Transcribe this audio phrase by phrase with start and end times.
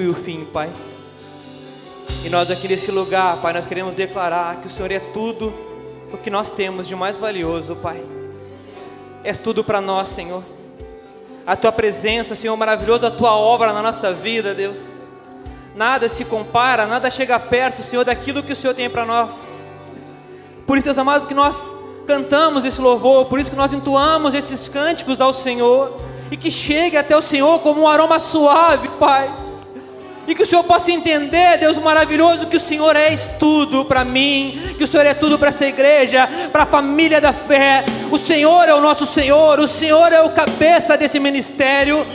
[0.00, 0.72] e o fim, Pai.
[2.24, 5.52] E nós aqui nesse lugar, Pai, nós queremos declarar que o Senhor é tudo
[6.12, 8.02] o que nós temos de mais valioso, Pai.
[9.22, 10.42] És tudo para nós, Senhor.
[11.46, 14.80] A tua presença, Senhor, maravilhoso, a tua obra na nossa vida, Deus.
[15.74, 19.48] Nada se compara, nada chega perto, Senhor, daquilo que o Senhor tem para nós.
[20.66, 21.70] Por isso, Deus amado, que nós
[22.06, 25.96] cantamos esse louvor, por isso que nós entoamos esses cânticos ao Senhor,
[26.30, 29.30] e que chegue até o Senhor como um aroma suave, Pai.
[30.26, 34.74] E que o Senhor possa entender, Deus maravilhoso, que o Senhor é tudo para mim,
[34.78, 37.84] que o Senhor é tudo para essa igreja, para a família da fé.
[38.10, 42.06] O Senhor é o nosso Senhor, o Senhor é o cabeça desse ministério.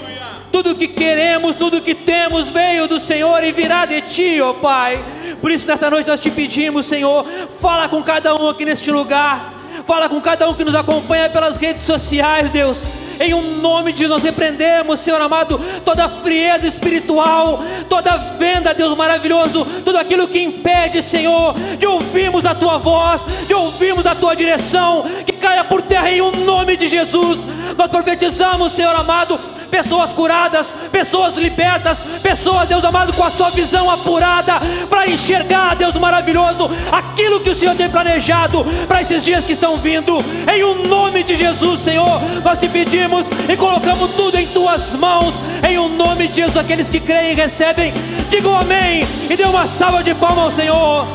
[0.52, 4.98] Tudo que queremos, tudo que temos veio do Senhor e virá de Ti, ó Pai.
[5.40, 7.24] Por isso, nessa noite nós te pedimos, Senhor,
[7.60, 9.54] fala com cada um aqui neste lugar,
[9.86, 12.88] fala com cada um que nos acompanha pelas redes sociais, Deus
[13.20, 19.66] em um nome de nós repreendemos, Senhor amado, toda frieza espiritual, toda venda, Deus maravilhoso,
[19.84, 25.04] tudo aquilo que impede, Senhor, de ouvirmos a tua voz, de ouvirmos a tua direção,
[25.26, 27.40] que caia por terra em um nome de Jesus.
[27.78, 33.90] Nós profetizamos, Senhor amado, pessoas curadas, pessoas libertas, pessoas, Deus amado, com a sua visão
[33.90, 34.54] apurada
[34.90, 39.78] para enxergar, Deus maravilhoso, aquilo que o Senhor tem planejado para esses dias que estão
[39.78, 40.20] vindo.
[40.52, 43.09] Em o um nome de Jesus, Senhor, nós te pedimos
[43.48, 45.34] e colocamos tudo em tuas mãos.
[45.68, 47.94] Em o um nome de Jesus, aqueles que creem e recebem,
[48.30, 51.08] digam amém e dê uma salva de palmas ao Senhor.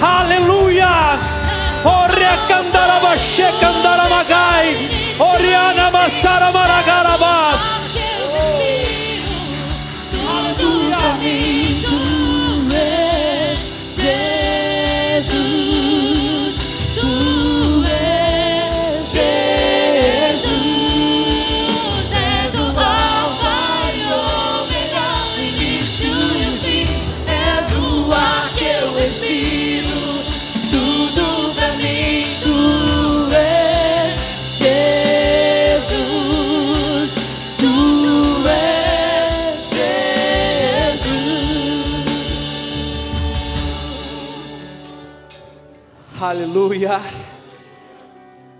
[0.00, 1.22] Aleluias!
[1.84, 2.16] Oriana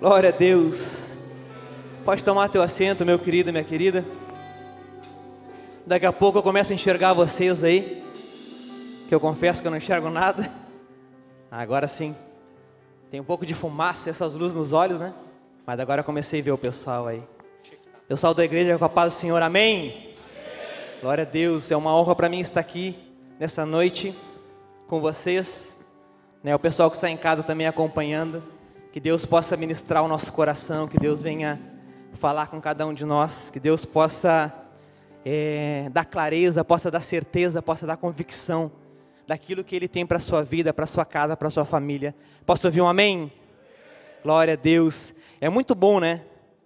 [0.06, 1.10] Glória a Deus.
[2.04, 4.04] Pode tomar teu assento, meu querido, minha querida.
[5.84, 8.04] Daqui a pouco eu começo a enxergar vocês aí,
[9.08, 10.48] que eu confesso que eu não enxergo nada.
[11.50, 12.14] Agora sim.
[13.10, 15.12] Tem um pouco de fumaça, essas luzes nos olhos, né?
[15.66, 17.24] Mas agora eu comecei a ver o pessoal aí.
[18.08, 19.88] Eu saldo a igreja com a paz do Senhor, amém?
[19.88, 20.14] amém.
[21.02, 22.96] Glória a Deus, é uma honra para mim estar aqui
[23.40, 24.16] nessa noite
[24.86, 25.74] com vocês
[26.46, 28.40] né, o pessoal que está em casa também acompanhando,
[28.96, 31.60] que Deus possa ministrar o nosso coração, que Deus venha
[32.14, 34.50] falar com cada um de nós, que Deus possa
[35.22, 38.72] é, dar clareza, possa dar certeza, possa dar convicção
[39.26, 41.66] daquilo que Ele tem para a sua vida, para a sua casa, para a sua
[41.66, 42.16] família.
[42.46, 43.30] Posso ouvir um amém?
[44.22, 45.14] Glória a Deus.
[45.42, 46.22] É muito bom, né?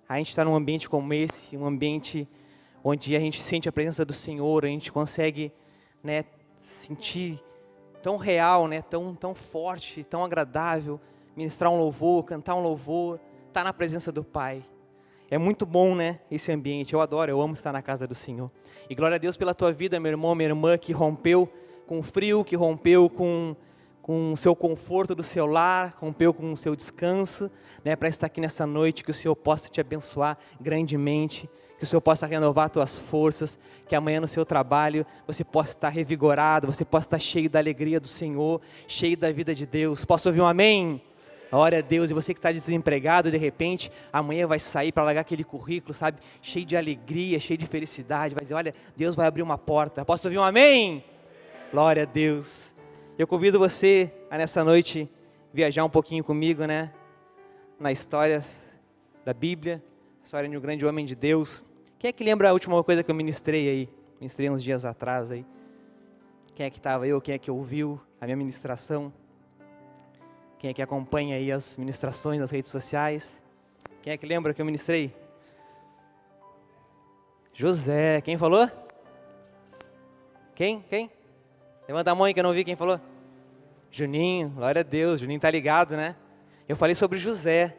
[0.08, 2.28] A gente está num ambiente como esse, um ambiente
[2.84, 5.52] onde a gente sente a presença do Senhor, a gente consegue
[6.00, 6.24] né,
[6.60, 7.42] sentir
[8.00, 8.82] tão real, né?
[8.82, 11.00] tão, tão forte, tão agradável,
[11.36, 13.16] ministrar um louvor, cantar um louvor,
[13.48, 14.64] estar tá na presença do Pai.
[15.30, 16.92] É muito bom, né, esse ambiente.
[16.92, 18.50] Eu adoro, eu amo estar na casa do Senhor.
[18.88, 21.48] E glória a Deus pela tua vida, meu irmão, minha irmã, que rompeu
[21.86, 23.54] com o frio, que rompeu com
[24.02, 27.50] com o seu conforto do seu lar, rompeu com o seu descanso,
[27.84, 31.48] né, para estar aqui nessa noite, que o Senhor possa te abençoar grandemente,
[31.78, 35.88] que o Senhor possa renovar tuas forças, que amanhã no seu trabalho você possa estar
[35.90, 40.04] revigorado, você possa estar cheio da alegria do Senhor, cheio da vida de Deus.
[40.04, 41.00] Posso ouvir um amém?
[41.50, 42.10] Glória a Deus.
[42.10, 46.20] E você que está desempregado, de repente, amanhã vai sair para largar aquele currículo, sabe?
[46.40, 48.34] Cheio de alegria, cheio de felicidade.
[48.34, 50.04] Vai dizer: Olha, Deus vai abrir uma porta.
[50.04, 51.04] Posso ouvir um amém?
[51.72, 52.72] Glória a Deus.
[53.18, 55.10] Eu convido você a nessa noite
[55.52, 56.92] viajar um pouquinho comigo, né?
[57.78, 58.42] Na história
[59.24, 59.82] da Bíblia,
[60.24, 61.64] história de um grande homem de Deus.
[61.98, 63.88] Quem é que lembra a última coisa que eu ministrei aí?
[64.20, 65.44] Ministrei uns dias atrás aí.
[66.54, 67.20] Quem é que estava eu?
[67.20, 69.12] Quem é que ouviu a minha ministração?
[70.60, 73.40] Quem é que acompanha aí as ministrações nas redes sociais?
[74.02, 75.10] Quem é que lembra que eu ministrei?
[77.54, 78.20] José.
[78.20, 78.68] Quem falou?
[80.54, 80.82] Quem?
[80.82, 81.10] Quem?
[81.88, 83.00] Levanta a mão aí que eu não vi quem falou.
[83.90, 85.20] Juninho, glória a Deus.
[85.20, 86.14] Juninho tá ligado, né?
[86.68, 87.74] Eu falei sobre José,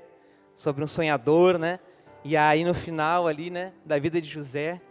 [0.56, 1.80] sobre um sonhador, né?
[2.24, 4.82] E aí no final ali, né, da vida de José,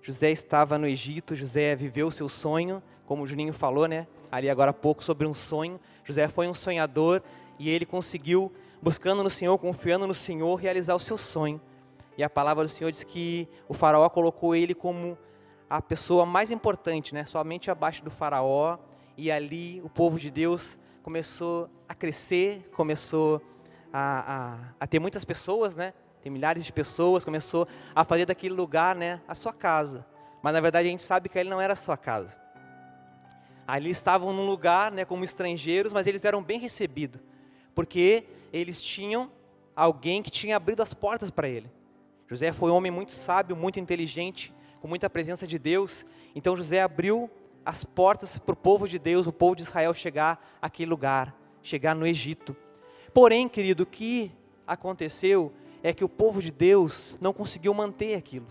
[0.00, 4.48] José estava no Egito, José viveu o seu sonho, como o Juninho falou, né, ali
[4.48, 5.78] agora há pouco sobre um sonho.
[6.04, 7.22] José foi um sonhador
[7.58, 8.52] e ele conseguiu,
[8.82, 11.60] buscando no Senhor, confiando no Senhor, realizar o seu sonho.
[12.16, 15.18] E a palavra do Senhor diz que o faraó colocou ele como
[15.68, 17.24] a pessoa mais importante, né?
[17.24, 18.78] Somente abaixo do faraó.
[19.16, 23.42] E ali o povo de Deus começou a crescer, começou
[23.92, 25.92] a, a, a ter muitas pessoas, né?
[26.22, 30.06] Tem milhares de pessoas, começou a fazer daquele lugar, né, a sua casa.
[30.42, 32.43] Mas na verdade a gente sabe que ele não era a sua casa.
[33.66, 37.20] Ali estavam num lugar, né, como estrangeiros, mas eles eram bem recebidos,
[37.74, 39.30] porque eles tinham
[39.74, 41.70] alguém que tinha abrido as portas para ele.
[42.28, 46.04] José foi um homem muito sábio, muito inteligente, com muita presença de Deus.
[46.34, 47.30] Então José abriu
[47.64, 51.94] as portas para o povo de Deus, o povo de Israel chegar àquele lugar, chegar
[51.94, 52.54] no Egito.
[53.12, 54.30] Porém, querido, o que
[54.66, 55.52] aconteceu
[55.82, 58.46] é que o povo de Deus não conseguiu manter aquilo.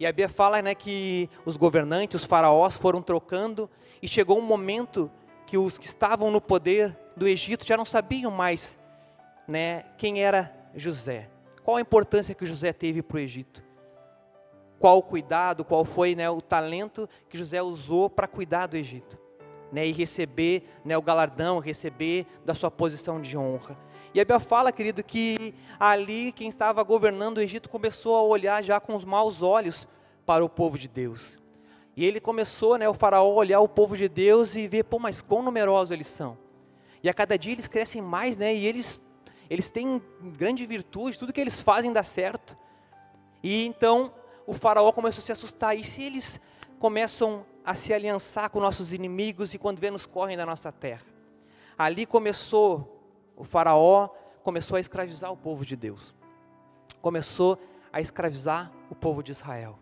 [0.00, 3.68] E a Bíblia fala né, que os governantes, os faraós foram trocando
[4.00, 5.10] e chegou um momento
[5.46, 8.78] que os que estavam no poder do Egito já não sabiam mais
[9.46, 11.28] né, quem era José.
[11.62, 13.62] Qual a importância que José teve para o Egito?
[14.78, 19.18] Qual o cuidado, qual foi né, o talento que José usou para cuidar do Egito?
[19.70, 23.76] Né, e receber né, o galardão, receber da sua posição de honra.
[24.12, 28.62] E a Bíblia fala, querido, que ali quem estava governando o Egito começou a olhar
[28.62, 29.86] já com os maus olhos
[30.26, 31.38] para o povo de Deus.
[31.96, 34.98] E ele começou, né, o faraó, a olhar o povo de Deus e ver, pô,
[34.98, 36.36] mas quão numerosos eles são.
[37.02, 39.02] E a cada dia eles crescem mais, né, e eles
[39.50, 40.00] eles têm
[40.36, 42.56] grande virtude, tudo que eles fazem dá certo.
[43.42, 44.14] E então
[44.46, 45.76] o faraó começou a se assustar.
[45.76, 46.40] E se eles
[46.78, 51.04] começam a se aliançar com nossos inimigos e quando vê nos correm da nossa terra?
[51.76, 52.99] Ali começou
[53.40, 54.10] o faraó
[54.42, 56.14] começou a escravizar o povo de Deus.
[57.00, 57.58] Começou
[57.90, 59.78] a escravizar o povo de Israel,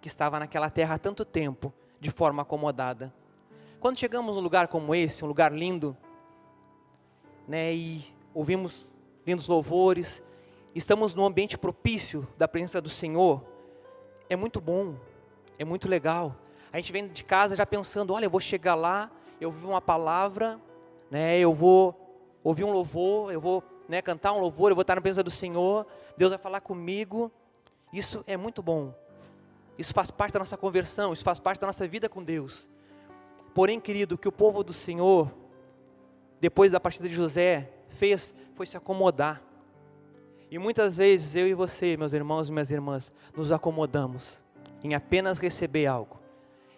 [0.00, 3.12] que estava naquela terra há tanto tempo, de forma acomodada.
[3.80, 5.94] Quando chegamos num lugar como esse, um lugar lindo,
[7.46, 8.90] né, e ouvimos
[9.26, 10.22] lindos louvores,
[10.74, 13.44] estamos num ambiente propício da presença do Senhor,
[14.30, 14.94] é muito bom,
[15.58, 16.34] é muito legal.
[16.72, 19.82] A gente vem de casa já pensando, olha, eu vou chegar lá, eu ouvi uma
[19.82, 20.58] palavra,
[21.10, 22.01] né, eu vou
[22.42, 25.30] ouvir um louvor, eu vou né, cantar um louvor, eu vou estar na presença do
[25.30, 25.86] Senhor,
[26.16, 27.30] Deus vai falar comigo.
[27.92, 28.94] Isso é muito bom.
[29.78, 32.68] Isso faz parte da nossa conversão, isso faz parte da nossa vida com Deus.
[33.54, 35.30] Porém, querido, o que o povo do Senhor,
[36.40, 39.42] depois da partida de José, fez foi se acomodar.
[40.50, 44.42] E muitas vezes eu e você, meus irmãos e minhas irmãs, nos acomodamos
[44.84, 46.20] em apenas receber algo,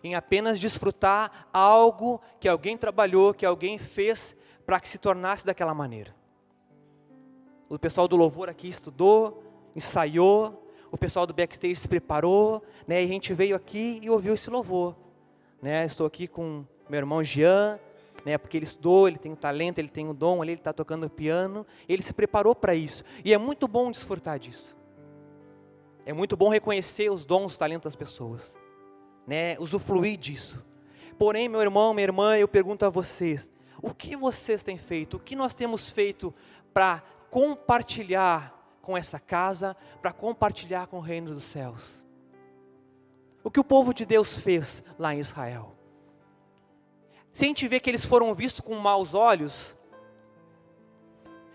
[0.03, 5.75] em apenas desfrutar algo que alguém trabalhou, que alguém fez para que se tornasse daquela
[5.75, 6.15] maneira.
[7.69, 9.43] O pessoal do louvor aqui estudou,
[9.75, 14.35] ensaiou, o pessoal do backstage se preparou, né, e a gente veio aqui e ouviu
[14.35, 14.95] esse louvor.
[15.61, 17.81] Né, estou aqui com meu irmão Jean,
[18.25, 20.73] né, porque ele estudou, ele tem o talento, ele tem o dom, ali ele está
[20.73, 23.03] tocando piano, ele se preparou para isso.
[23.25, 24.77] E é muito bom desfrutar disso.
[26.07, 28.59] É muito bom reconhecer os dons, os talentos das pessoas,
[29.27, 30.63] né, usufruir disso.
[31.19, 33.51] Porém, meu irmão, minha irmã, eu pergunto a vocês:
[33.85, 35.17] o que vocês têm feito?
[35.17, 36.35] O que nós temos feito
[36.73, 42.05] para compartilhar com essa casa, para compartilhar com o reino dos céus?
[43.43, 45.75] O que o povo de Deus fez lá em Israel?
[47.35, 49.77] se a gente vê que eles foram vistos com maus olhos,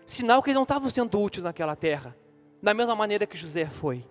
[0.06, 2.14] sinal que eles não estavam sendo úteis naquela terra,
[2.62, 4.06] da mesma maneira que José foi.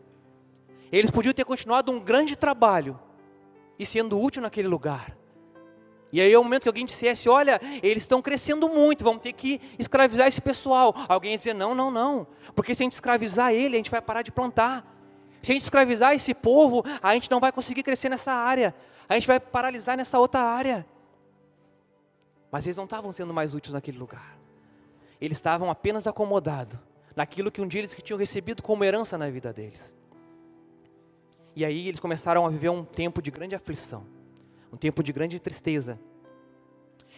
[0.90, 2.98] Eles podiam ter continuado um grande trabalho
[3.78, 5.14] e sendo útil naquele lugar.
[6.10, 9.32] E aí é o momento que alguém dissesse, olha, eles estão crescendo muito, vamos ter
[9.32, 10.94] que escravizar esse pessoal.
[11.08, 14.00] Alguém ia dizer, não, não, não, porque se a gente escravizar ele, a gente vai
[14.00, 14.96] parar de plantar.
[15.42, 18.74] Se a gente escravizar esse povo, a gente não vai conseguir crescer nessa área,
[19.08, 20.86] a gente vai paralisar nessa outra área.
[22.50, 24.38] Mas eles não estavam sendo mais úteis naquele lugar.
[25.20, 26.78] Eles estavam apenas acomodados
[27.14, 29.94] naquilo que um dia eles tinham recebido como herança na vida deles.
[31.54, 34.06] E aí eles começaram a viver um tempo de grande aflição,
[34.72, 35.98] um tempo de grande tristeza.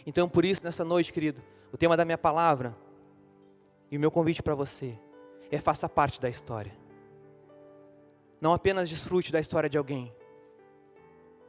[0.06, 1.42] Então, por isso, nessa noite, querido,
[1.72, 2.76] o tema da minha palavra
[3.90, 4.98] e o meu convite para você
[5.50, 6.76] é faça parte da história.
[8.40, 10.14] Não apenas desfrute da história de alguém,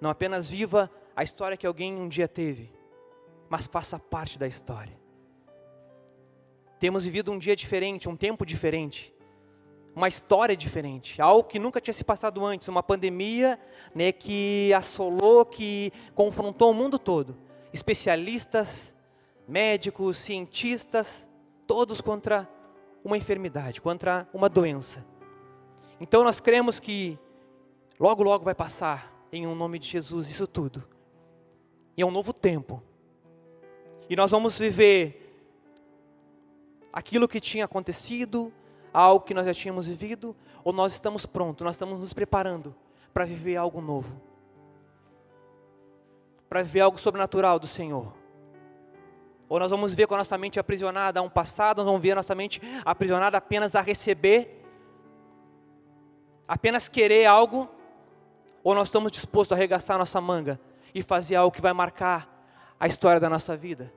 [0.01, 2.73] não apenas viva a história que alguém um dia teve,
[3.47, 4.99] mas faça parte da história.
[6.79, 9.10] Temos vivido um dia diferente, um tempo diferente,
[9.95, 13.59] uma história diferente, algo que nunca tinha se passado antes, uma pandemia
[13.93, 17.37] né, que assolou, que confrontou o mundo todo.
[17.73, 18.95] Especialistas,
[19.47, 21.29] médicos, cientistas,
[21.67, 22.49] todos contra
[23.03, 25.05] uma enfermidade, contra uma doença.
[25.99, 27.19] Então nós cremos que
[27.99, 30.83] logo, logo vai passar, em um nome de Jesus, isso tudo.
[31.95, 32.81] E é um novo tempo
[34.11, 35.33] e nós vamos viver
[36.91, 38.51] aquilo que tinha acontecido,
[38.93, 42.75] algo que nós já tínhamos vivido, ou nós estamos prontos, nós estamos nos preparando
[43.13, 44.21] para viver algo novo.
[46.49, 48.13] para viver algo sobrenatural do Senhor.
[49.47, 52.11] Ou nós vamos viver com a nossa mente aprisionada a um passado, nós vamos ver
[52.11, 54.61] a nossa mente aprisionada apenas a receber,
[56.45, 57.69] apenas querer algo,
[58.61, 60.59] ou nós estamos dispostos a arregaçar a nossa manga
[60.93, 62.27] e fazer algo que vai marcar
[62.77, 63.93] a história da nossa vida,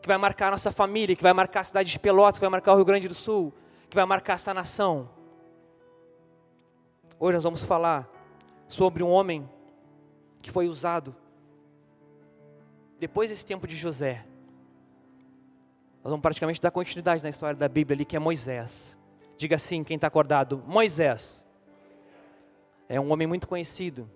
[0.00, 2.50] que vai marcar a nossa família, que vai marcar a cidade de Pelotas, que vai
[2.50, 3.52] marcar o Rio Grande do Sul,
[3.88, 5.10] que vai marcar essa nação.
[7.18, 8.08] Hoje nós vamos falar
[8.68, 9.48] sobre um homem
[10.40, 11.14] que foi usado
[12.98, 14.24] depois desse tempo de José.
[16.02, 18.96] Nós vamos praticamente dar continuidade na história da Bíblia ali, que é Moisés.
[19.36, 21.46] Diga assim, quem está acordado: Moisés.
[22.88, 24.08] É um homem muito conhecido.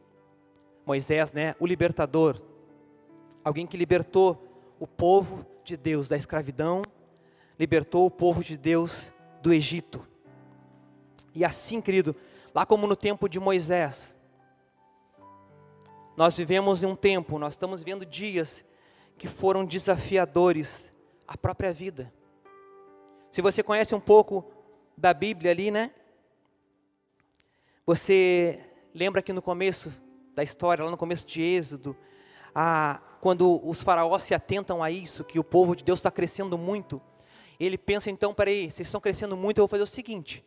[0.86, 1.54] Moisés, né?
[1.60, 2.40] O libertador.
[3.44, 4.42] Alguém que libertou
[4.80, 6.82] o povo de Deus da escravidão,
[7.58, 10.06] libertou o povo de Deus do Egito.
[11.34, 12.14] E assim, querido,
[12.54, 14.16] lá como no tempo de Moisés,
[16.16, 18.64] nós vivemos em um tempo, nós estamos vivendo dias
[19.16, 20.92] que foram desafiadores
[21.26, 22.12] à própria vida.
[23.30, 24.44] Se você conhece um pouco
[24.96, 25.90] da Bíblia ali, né?
[27.86, 28.60] Você
[28.94, 29.92] lembra que no começo
[30.34, 31.96] da história, lá no começo de Êxodo,
[32.54, 36.58] a, quando os faraós se atentam a isso, que o povo de Deus está crescendo
[36.58, 37.00] muito,
[37.58, 40.44] ele pensa então, peraí, vocês estão crescendo muito, eu vou fazer o seguinte,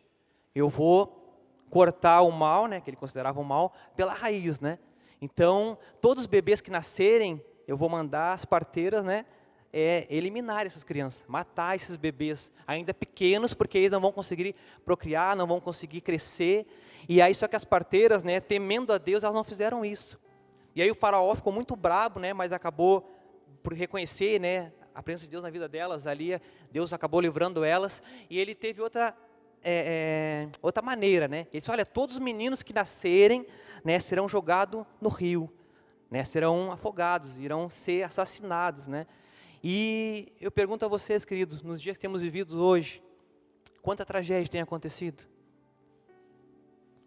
[0.54, 1.22] eu vou
[1.70, 4.78] cortar o mal, né, que ele considerava o mal, pela raiz, né?
[5.20, 9.24] Então, todos os bebês que nascerem, eu vou mandar as parteiras, né,
[9.72, 15.36] é, eliminar essas crianças, matar esses bebês ainda pequenos, porque eles não vão conseguir procriar,
[15.36, 16.66] não vão conseguir crescer.
[17.08, 20.18] E aí só que as parteiras, né, temendo a Deus, elas não fizeram isso.
[20.76, 23.10] E aí o faraó ficou muito brabo, né, mas acabou
[23.62, 26.38] por reconhecer, né, a presença de Deus na vida delas ali,
[26.70, 29.16] Deus acabou livrando elas, e ele teve outra
[29.64, 31.46] é, é, outra maneira, né?
[31.50, 33.46] Ele disse, olha, todos os meninos que nascerem,
[33.82, 35.50] né, serão jogados no rio,
[36.10, 39.06] né, serão afogados, irão ser assassinados, né?
[39.64, 43.02] E eu pergunto a vocês, queridos, nos dias que temos vivido hoje,
[43.80, 45.24] quanta tragédia tem acontecido?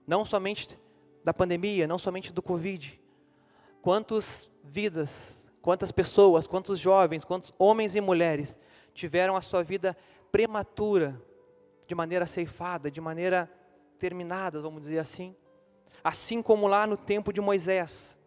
[0.08, 0.76] Não somente
[1.24, 3.00] da pandemia, não somente do Covid.
[3.82, 8.58] Quantas vidas, quantas pessoas, quantos jovens, quantos homens e mulheres
[8.94, 9.96] tiveram a sua vida
[10.32, 11.22] prematura
[11.88, 13.52] de maneira ceifada, de maneira
[13.98, 15.36] terminada, vamos dizer assim.
[16.04, 18.18] Assim como lá no tempo de Moisés.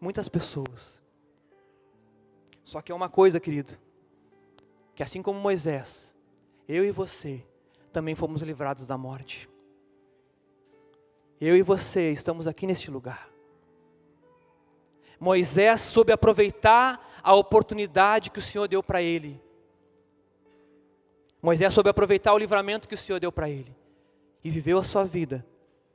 [0.00, 1.00] Muitas pessoas.
[2.64, 3.78] Só que é uma coisa, querido,
[4.94, 6.14] que assim como Moisés,
[6.66, 7.46] eu e você
[7.92, 9.51] também fomos livrados da morte.
[11.42, 13.28] Eu e você estamos aqui neste lugar.
[15.18, 19.42] Moisés soube aproveitar a oportunidade que o Senhor deu para ele
[21.42, 23.76] Moisés soube aproveitar o livramento que o Senhor deu para ele
[24.44, 25.44] e viveu a sua vida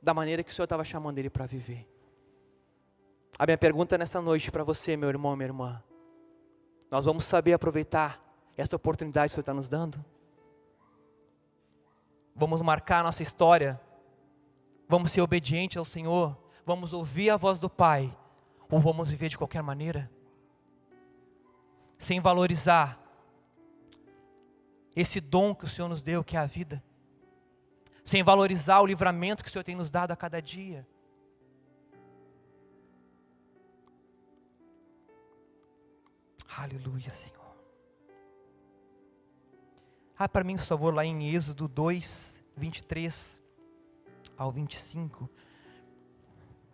[0.02, 1.88] da maneira que o Senhor estava chamando ele para viver.
[3.38, 5.82] A minha pergunta nessa noite para você, meu irmão, minha irmã,
[6.90, 8.22] nós vamos saber aproveitar
[8.58, 10.04] essa oportunidade que o Senhor está nos dando?
[12.36, 13.80] Vamos marcar a nossa história?
[14.88, 16.36] Vamos ser obedientes ao Senhor?
[16.64, 18.16] Vamos ouvir a voz do Pai?
[18.70, 20.10] Ou vamos viver de qualquer maneira?
[21.98, 22.98] Sem valorizar
[24.96, 26.82] esse dom que o Senhor nos deu, que é a vida,
[28.04, 30.88] sem valorizar o livramento que o Senhor tem nos dado a cada dia.
[36.56, 37.38] Aleluia, Senhor.
[40.18, 43.47] Ah, para mim, por favor, lá em Êxodo 2, 23
[44.38, 45.28] ao 25.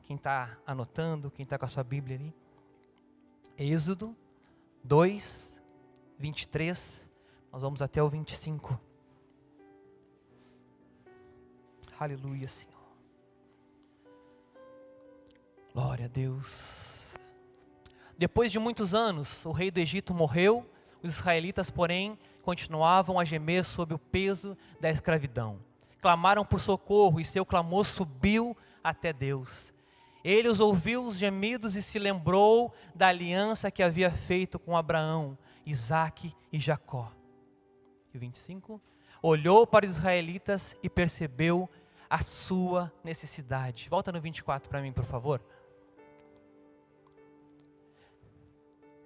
[0.02, 2.34] Quem está anotando, quem está com a sua Bíblia ali.
[3.56, 4.14] Êxodo
[4.84, 5.60] 2,
[6.18, 7.04] 23
[7.54, 8.76] nós vamos até o 25.
[12.00, 12.74] Aleluia, Senhor.
[15.72, 17.14] Glória a Deus.
[18.18, 20.68] Depois de muitos anos, o rei do Egito morreu,
[21.00, 25.60] os israelitas, porém, continuavam a gemer sob o peso da escravidão.
[26.04, 29.72] Clamaram por socorro e seu clamor subiu até Deus.
[30.22, 35.38] Ele os ouviu os gemidos e se lembrou da aliança que havia feito com Abraão,
[35.64, 37.10] Isaque e Jacó
[38.12, 38.78] e 25,
[39.22, 41.70] olhou para os israelitas e percebeu
[42.10, 43.88] a sua necessidade.
[43.88, 45.42] Volta no 24 para mim, por favor.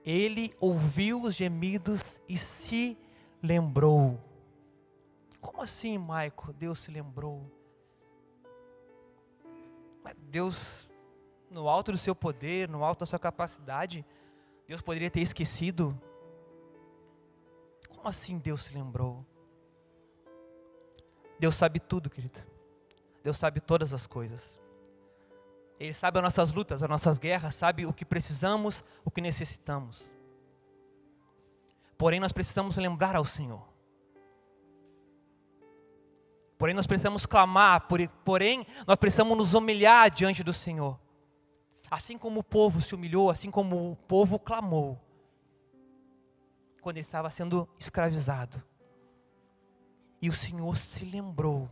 [0.04, 2.98] Ele ouviu os gemidos e se
[3.40, 4.27] lembrou.
[5.48, 6.52] Como assim, Maico?
[6.52, 7.50] Deus se lembrou.
[10.04, 10.90] Mas Deus,
[11.50, 14.04] no alto do seu poder, no alto da sua capacidade,
[14.66, 15.98] Deus poderia ter esquecido
[17.88, 19.24] como assim Deus se lembrou?
[21.38, 22.38] Deus sabe tudo, querido.
[23.24, 24.60] Deus sabe todas as coisas.
[25.80, 30.12] Ele sabe as nossas lutas, as nossas guerras, sabe o que precisamos, o que necessitamos.
[31.96, 33.77] Porém, nós precisamos lembrar ao Senhor.
[36.58, 37.86] Porém, nós precisamos clamar,
[38.24, 40.98] porém, nós precisamos nos humilhar diante do Senhor.
[41.88, 45.00] Assim como o povo se humilhou, assim como o povo clamou,
[46.82, 48.60] quando ele estava sendo escravizado.
[50.20, 51.70] E o Senhor se lembrou.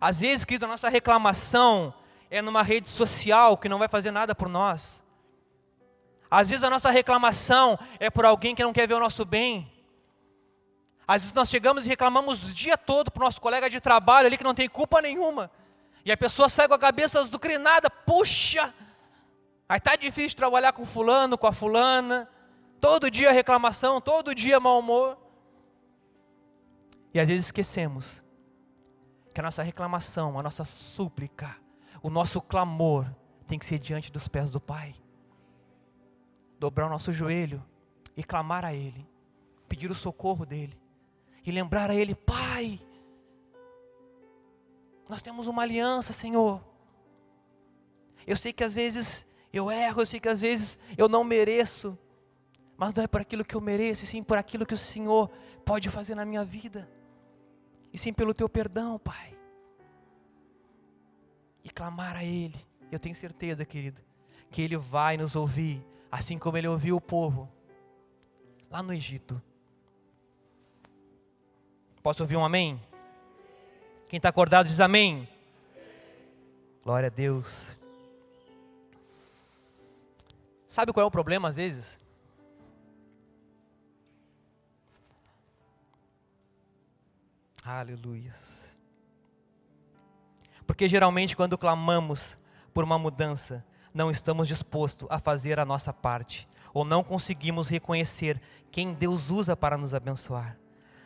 [0.00, 1.94] Às vezes, querido, a nossa reclamação
[2.30, 5.02] é numa rede social que não vai fazer nada por nós.
[6.30, 9.70] Às vezes a nossa reclamação é por alguém que não quer ver o nosso bem.
[11.06, 14.26] Às vezes nós chegamos e reclamamos o dia todo para o nosso colega de trabalho
[14.26, 15.50] ali que não tem culpa nenhuma.
[16.04, 18.72] E a pessoa sai com a cabeça azucrinada, puxa,
[19.68, 22.28] aí tá difícil trabalhar com fulano, com a fulana.
[22.80, 25.18] Todo dia reclamação, todo dia mau humor.
[27.14, 28.22] E às vezes esquecemos
[29.32, 31.56] que a nossa reclamação, a nossa súplica,
[32.02, 33.06] o nosso clamor
[33.46, 34.94] tem que ser diante dos pés do Pai.
[36.58, 37.64] Dobrar o nosso joelho
[38.16, 39.06] e clamar a Ele,
[39.68, 40.81] pedir o socorro dEle
[41.44, 42.80] e lembrar a Ele: Pai,
[45.08, 46.64] nós temos uma aliança, Senhor.
[48.26, 51.98] Eu sei que às vezes eu erro, eu sei que às vezes eu não mereço,
[52.76, 55.30] mas não é por aquilo que eu mereço, e sim por aquilo que o Senhor
[55.64, 56.88] pode fazer na minha vida,
[57.92, 59.36] e sim pelo teu perdão, Pai.
[61.62, 62.58] E clamar a Ele,
[62.90, 64.00] eu tenho certeza, querido,
[64.50, 67.48] que Ele vai nos ouvir, assim como Ele ouviu o povo
[68.70, 69.40] lá no Egito.
[72.02, 72.80] Posso ouvir um amém?
[74.08, 75.28] Quem está acordado diz amém.
[76.82, 77.70] Glória a Deus.
[80.66, 82.00] Sabe qual é o problema às vezes?
[87.64, 88.34] Aleluia.
[90.66, 92.36] Porque geralmente quando clamamos
[92.74, 98.40] por uma mudança, não estamos dispostos a fazer a nossa parte, ou não conseguimos reconhecer
[98.72, 100.61] quem Deus usa para nos abençoar.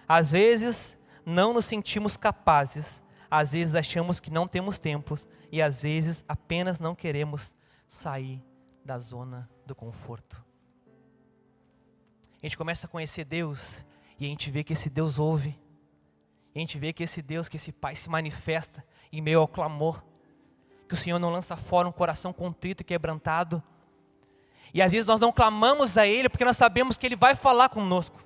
[0.08, 5.16] Às vezes, não nos sentimos capazes, às vezes achamos que não temos tempo
[5.50, 7.54] e às vezes apenas não queremos
[7.88, 8.42] sair
[8.84, 10.44] da zona do conforto.
[12.42, 13.84] A gente começa a conhecer Deus
[14.18, 15.58] e a gente vê que esse Deus ouve.
[16.54, 20.02] A gente vê que esse Deus, que esse Pai se manifesta em meio ao clamor.
[20.88, 23.62] Que o Senhor não lança fora um coração contrito e quebrantado.
[24.72, 27.68] E às vezes nós não clamamos a Ele porque nós sabemos que Ele vai falar
[27.68, 28.25] conosco.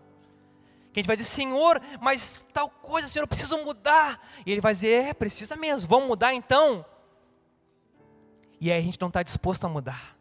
[0.93, 4.21] Que a gente vai dizer, Senhor, mas tal coisa, Senhor, eu preciso mudar.
[4.45, 6.85] E Ele vai dizer, é, precisa mesmo, vamos mudar então.
[8.61, 10.17] E aí a gente não está disposto a mudar.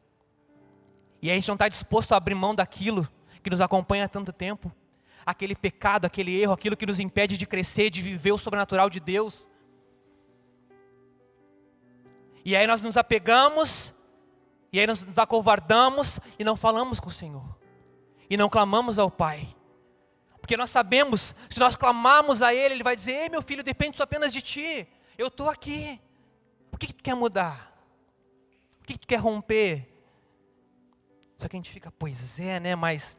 [1.21, 3.07] E aí a gente não está disposto a abrir mão daquilo
[3.43, 4.71] que nos acompanha há tanto tempo.
[5.25, 8.99] Aquele pecado, aquele erro, aquilo que nos impede de crescer, de viver o sobrenatural de
[8.99, 9.47] Deus.
[12.45, 13.93] E aí nós nos apegamos,
[14.71, 17.57] e aí nós nos acovardamos e não falamos com o Senhor.
[18.29, 19.47] E não clamamos ao Pai.
[20.49, 24.01] Porque nós sabemos, se nós clamarmos a Ele, Ele vai dizer: Ei, meu filho, depende
[24.01, 24.87] apenas de ti.
[25.15, 26.01] Eu estou aqui.
[26.71, 27.71] Por que, que tu quer mudar?
[28.79, 29.87] Por que, que tu quer romper?
[31.37, 32.75] Só que a gente fica, pois é, né?
[32.75, 33.15] Mas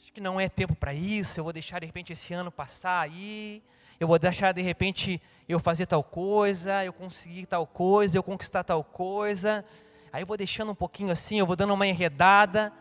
[0.00, 1.40] acho que não é tempo para isso.
[1.40, 3.60] Eu vou deixar de repente esse ano passar aí.
[3.98, 8.62] Eu vou deixar de repente eu fazer tal coisa, eu conseguir tal coisa, eu conquistar
[8.62, 9.64] tal coisa.
[10.12, 12.72] Aí eu vou deixando um pouquinho assim, eu vou dando uma enredada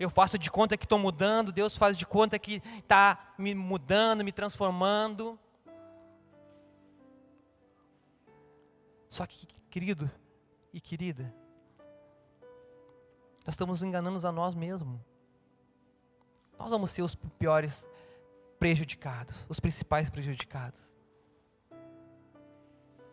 [0.00, 4.24] eu faço de conta que estou mudando, Deus faz de conta que está me mudando,
[4.24, 5.38] me transformando.
[9.10, 10.10] Só que, querido
[10.72, 11.34] e querida,
[13.44, 14.98] nós estamos enganando a nós mesmos.
[16.58, 17.86] Nós vamos ser os piores
[18.58, 20.80] prejudicados, os principais prejudicados.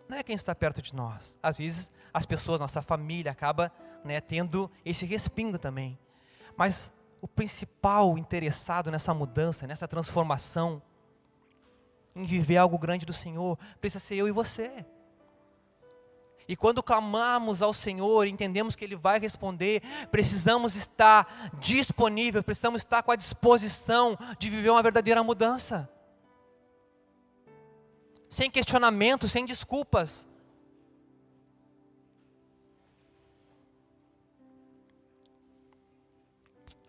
[0.07, 1.37] Não é quem está perto de nós.
[1.43, 3.73] Às vezes, as pessoas, nossa família, acaba
[4.05, 5.99] né, tendo esse respingo também.
[6.57, 6.91] Mas
[7.21, 10.81] o principal interessado nessa mudança, nessa transformação,
[12.15, 14.85] em viver algo grande do Senhor, precisa ser eu e você.
[16.47, 23.03] E quando clamamos ao Senhor, entendemos que Ele vai responder, precisamos estar disponíveis, precisamos estar
[23.03, 25.89] com a disposição de viver uma verdadeira mudança.
[28.29, 30.26] Sem questionamento, sem desculpas.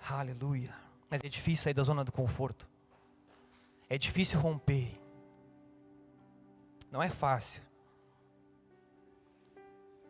[0.09, 0.75] Aleluia.
[1.11, 2.67] Mas é difícil sair da zona do conforto.
[3.89, 4.99] É difícil romper.
[6.91, 7.63] Não é fácil.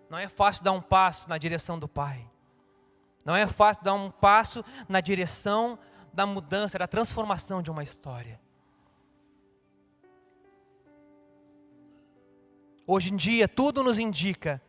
[0.08, 2.28] Não é fácil dar um passo na direção do Pai.
[3.24, 5.78] Não é fácil dar um passo na direção
[6.12, 8.40] da mudança, da transformação de uma história.
[12.86, 14.62] Hoje em dia, tudo nos indica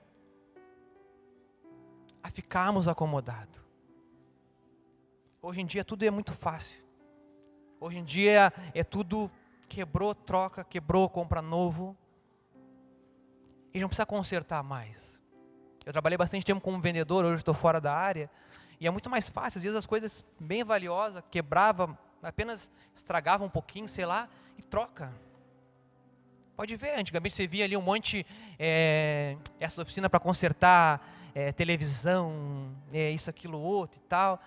[2.21, 3.68] a ficarmos acomodados.
[5.41, 6.84] Hoje em dia, tudo é muito fácil.
[7.80, 9.32] Hoje em dia, é tudo
[9.69, 11.95] quebrou, troca, quebrou, compra novo.
[13.73, 15.17] E não precisa consertar mais.
[15.86, 18.30] Eu trabalhei bastante tempo como vendedor, hoje estou fora da área.
[18.82, 23.49] E é muito mais fácil, às vezes as coisas bem valiosas, quebrava, apenas estragava um
[23.49, 25.13] pouquinho, sei lá, e troca.
[26.56, 28.25] Pode ver, antigamente você via ali um monte,
[28.58, 34.41] é, essa oficina para consertar é, televisão, é, isso, aquilo, outro e tal.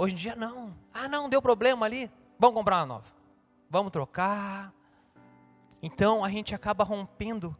[0.00, 0.72] Hoje em dia não.
[0.94, 2.08] Ah, não, deu problema ali.
[2.38, 3.06] Vamos comprar uma nova.
[3.68, 4.72] Vamos trocar.
[5.82, 7.56] Então a gente acaba rompendo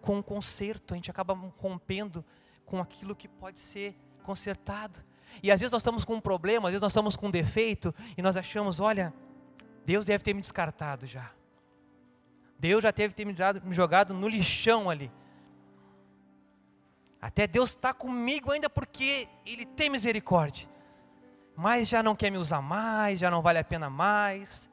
[0.00, 2.24] com o conserto, a gente acaba rompendo
[2.64, 5.02] com aquilo que pode ser consertado.
[5.42, 7.92] E às vezes nós estamos com um problema, às vezes nós estamos com um defeito
[8.16, 9.12] e nós achamos, olha,
[9.84, 11.32] Deus deve ter me descartado já.
[12.60, 13.34] Deus já teve ter me
[13.74, 15.10] jogado no lixão ali.
[17.20, 20.71] Até Deus está comigo ainda porque Ele tem misericórdia.
[21.56, 24.70] Mas já não quer me usar mais, já não vale a pena mais.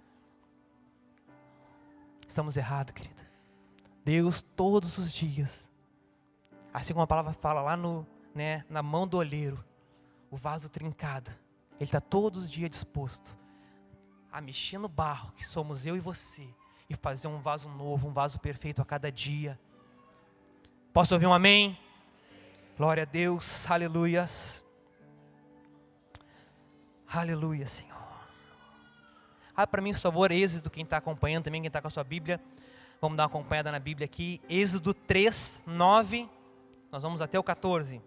[2.28, 3.28] Estamos errados, querida.
[4.04, 5.70] Deus todos os dias,
[6.74, 9.63] assim como a palavra fala lá no, né, na mão do olheiro,
[10.32, 11.30] o vaso trincado,
[11.76, 13.38] Ele está todos os dias disposto
[14.32, 16.48] a mexer no barro, que somos eu e você,
[16.89, 19.60] e fazer um vaso novo, um vaso perfeito a cada dia.
[20.94, 21.78] Posso ouvir um amém?
[22.78, 24.63] Glória a Deus, aleluias.
[27.12, 27.98] Aleluia, Senhor.
[29.56, 32.04] Ah, para mim, por favor, Êxodo, quem está acompanhando também, quem está com a sua
[32.04, 32.39] Bíblia,
[33.02, 34.39] vamos dar uma acompanhada na Bíblia aqui.
[34.48, 36.30] Êxodo 3, 9,
[36.91, 38.00] nós vamos até o 14.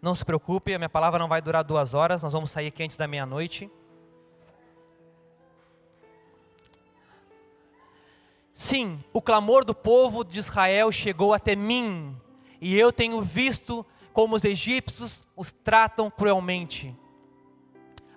[0.00, 2.82] Não se preocupe, a minha palavra não vai durar duas horas, nós vamos sair aqui
[2.82, 3.70] antes da meia-noite.
[8.54, 12.16] Sim, o clamor do povo de Israel chegou até mim,
[12.58, 16.96] e eu tenho visto como os egípcios os tratam cruelmente.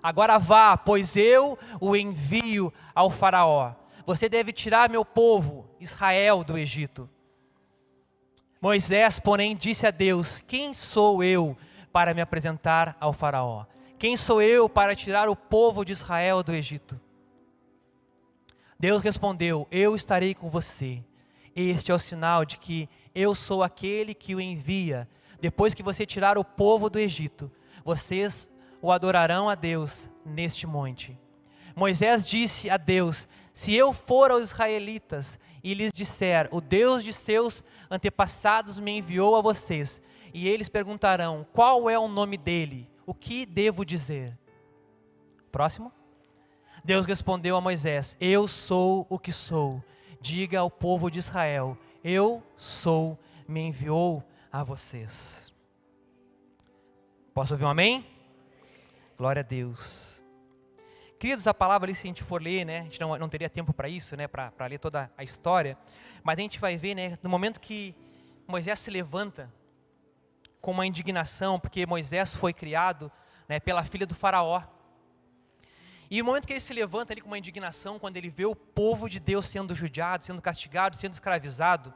[0.02, 3.72] Agora vá, pois eu o envio ao Faraó.
[4.04, 7.08] Você deve tirar meu povo, Israel, do Egito.
[8.60, 11.56] Moisés, porém, disse a Deus: Quem sou eu
[11.92, 13.64] para me apresentar ao Faraó?
[13.98, 17.00] Quem sou eu para tirar o povo de Israel do Egito?
[18.78, 21.02] Deus respondeu: Eu estarei com você.
[21.56, 25.08] Este é o sinal de que eu sou aquele que o envia.
[25.40, 27.50] Depois que você tirar o povo do Egito,
[27.84, 28.48] vocês
[28.80, 31.18] o adorarão a Deus neste monte.
[31.74, 37.12] Moisés disse a Deus: Se eu for aos israelitas e lhes disser, o Deus de
[37.12, 40.00] seus antepassados me enviou a vocês,
[40.32, 42.90] e eles perguntarão, qual é o nome dele?
[43.06, 44.36] O que devo dizer?
[45.52, 45.92] Próximo.
[46.84, 49.82] Deus respondeu a Moisés: Eu sou o que sou.
[50.20, 53.18] Diga ao povo de Israel: Eu sou,
[53.48, 54.22] me enviou
[54.54, 55.52] a vocês.
[57.34, 58.06] Posso ouvir um amém?
[59.18, 60.22] Glória a Deus.
[61.18, 63.50] Queridos, a palavra ali, se a gente for ler, né, a gente não, não teria
[63.50, 65.76] tempo para isso, né, para ler toda a história,
[66.22, 67.96] mas a gente vai ver, né, no momento que
[68.46, 69.52] Moisés se levanta
[70.60, 73.10] com uma indignação, porque Moisés foi criado
[73.48, 74.62] né, pela filha do faraó,
[76.08, 78.54] e o momento que ele se levanta ali com uma indignação, quando ele vê o
[78.54, 81.92] povo de Deus sendo judiado, sendo castigado, sendo escravizado,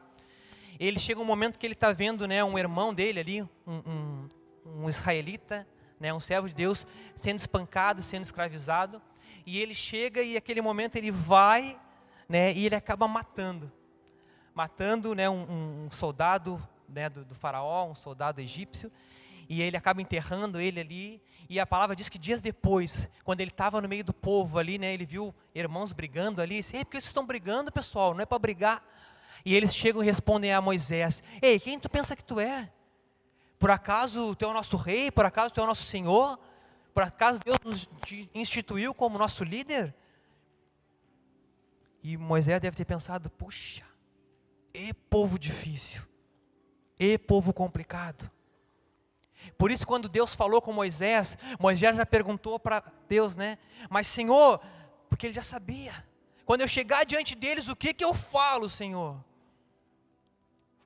[0.87, 4.29] ele chega um momento que ele está vendo né, um irmão dele ali, um, um,
[4.64, 5.67] um israelita,
[5.99, 9.03] né, um servo de Deus, sendo espancado, sendo escravizado,
[9.45, 11.79] e ele chega e aquele momento ele vai
[12.29, 13.73] né, e ele acaba matando,
[14.55, 18.93] matando né, um, um soldado né, do, do faraó, um soldado egípcio,
[19.49, 21.23] e ele acaba enterrando ele ali.
[21.49, 24.79] E a palavra diz que dias depois, quando ele estava no meio do povo ali,
[24.79, 26.57] né, ele viu irmãos brigando ali.
[26.57, 28.12] Ei, por que vocês estão brigando, pessoal?
[28.12, 28.85] Não é para brigar.
[29.49, 32.71] E eles chegam e respondem a Moisés: Ei, quem tu pensa que tu é?
[33.59, 35.11] Por acaso tu é o nosso rei?
[35.11, 36.39] Por acaso tu é o nosso senhor?
[36.93, 37.89] Por acaso Deus nos
[38.35, 39.95] instituiu como nosso líder?
[42.03, 43.87] E Moisés deve ter pensado: puxa,
[44.75, 46.03] e povo difícil,
[47.01, 48.31] e povo complicado.
[49.57, 53.57] Por isso, quando Deus falou com Moisés, Moisés já perguntou para Deus, né?
[53.89, 54.61] Mas, Senhor,
[55.09, 56.05] porque ele já sabia.
[56.45, 59.27] Quando eu chegar diante deles, o que, que eu falo, Senhor?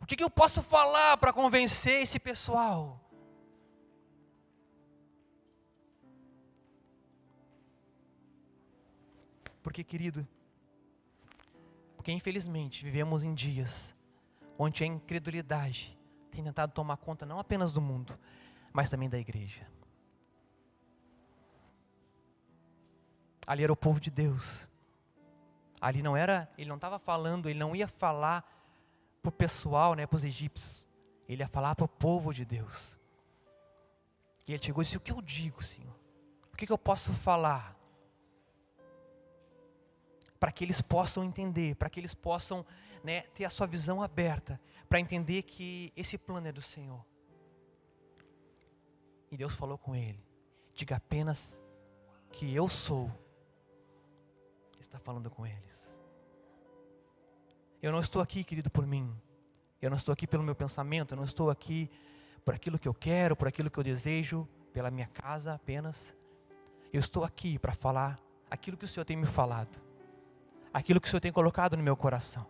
[0.02, 3.00] O que, que eu posso falar para convencer esse pessoal?
[9.62, 10.26] Porque, querido,
[11.94, 13.94] porque infelizmente vivemos em dias
[14.58, 15.96] onde a incredulidade
[16.32, 18.18] tem tentado tomar conta não apenas do mundo,
[18.72, 19.64] mas também da igreja.
[23.46, 24.68] Ali era o povo de Deus.
[25.80, 28.44] Ali não era, ele não estava falando, ele não ia falar
[29.22, 30.86] para o pessoal, né, para os egípcios.
[31.28, 32.98] Ele ia falar para o povo de Deus.
[34.46, 35.94] E ele chegou e disse: O que eu digo, Senhor?
[36.52, 37.76] O que, que eu posso falar?
[40.40, 42.66] Para que eles possam entender, para que eles possam
[43.04, 47.04] né, ter a sua visão aberta, para entender que esse plano é do Senhor.
[49.30, 50.22] E Deus falou com ele:
[50.74, 51.60] Diga apenas
[52.32, 53.06] que eu sou.
[54.74, 55.91] Ele está falando com eles.
[57.82, 59.12] Eu não estou aqui, querido, por mim.
[59.80, 61.12] Eu não estou aqui pelo meu pensamento.
[61.12, 61.90] Eu não estou aqui
[62.44, 66.14] por aquilo que eu quero, por aquilo que eu desejo, pela minha casa apenas.
[66.92, 69.80] Eu estou aqui para falar aquilo que o Senhor tem me falado,
[70.72, 72.46] aquilo que o Senhor tem colocado no meu coração.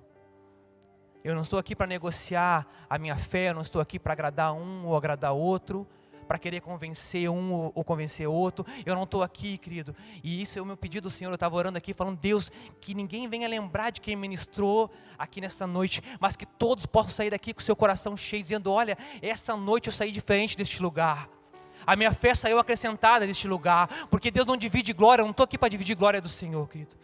[1.24, 4.52] Eu não estou aqui para negociar a minha fé, eu não estou aqui para agradar
[4.52, 5.86] um ou agradar outro
[6.26, 8.64] para querer convencer um ou, ou convencer outro.
[8.84, 9.94] Eu não estou aqui, querido.
[10.22, 11.30] E isso é o meu pedido Senhor.
[11.30, 15.66] Eu estava orando aqui, falando, Deus, que ninguém venha lembrar de quem ministrou aqui nessa
[15.66, 19.56] noite, mas que todos possam sair daqui com o seu coração cheio, dizendo: Olha, essa
[19.56, 21.28] noite eu saí diferente deste lugar.
[21.86, 25.44] A minha fé saiu acrescentada deste lugar, porque Deus não divide glória, eu não estou
[25.44, 26.96] aqui para dividir glória do Senhor, querido.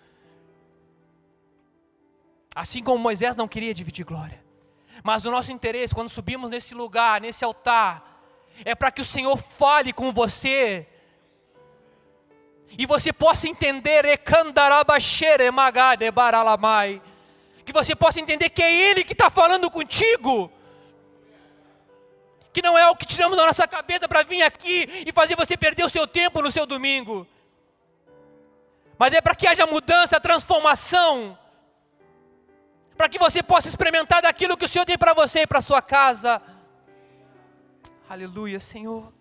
[2.54, 4.42] Assim como Moisés não queria dividir glória.
[5.02, 8.17] Mas o nosso interesse, quando subimos nesse lugar, nesse altar,
[8.64, 10.86] é para que o Senhor fale com você.
[12.76, 14.04] E você possa entender,
[17.64, 20.50] que você possa entender que é Ele que está falando contigo.
[22.52, 25.56] Que não é o que tiramos da nossa cabeça para vir aqui e fazer você
[25.56, 27.26] perder o seu tempo no seu domingo.
[28.98, 31.38] Mas é para que haja mudança, transformação.
[32.96, 35.80] Para que você possa experimentar daquilo que o Senhor tem para você e para sua
[35.80, 36.42] casa.
[38.08, 39.12] Aleluia, Senhor.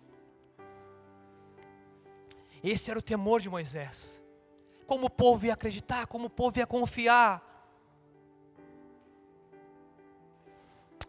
[2.64, 4.20] Esse era o temor de Moisés.
[4.86, 7.44] Como o povo ia acreditar, como o povo ia confiar.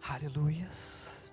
[0.01, 1.31] Aleluias.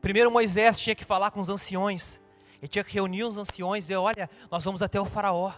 [0.00, 2.20] Primeiro Moisés tinha que falar com os anciões.
[2.58, 5.52] Ele tinha que reunir os anciões e dizer: Olha, nós vamos até o Faraó.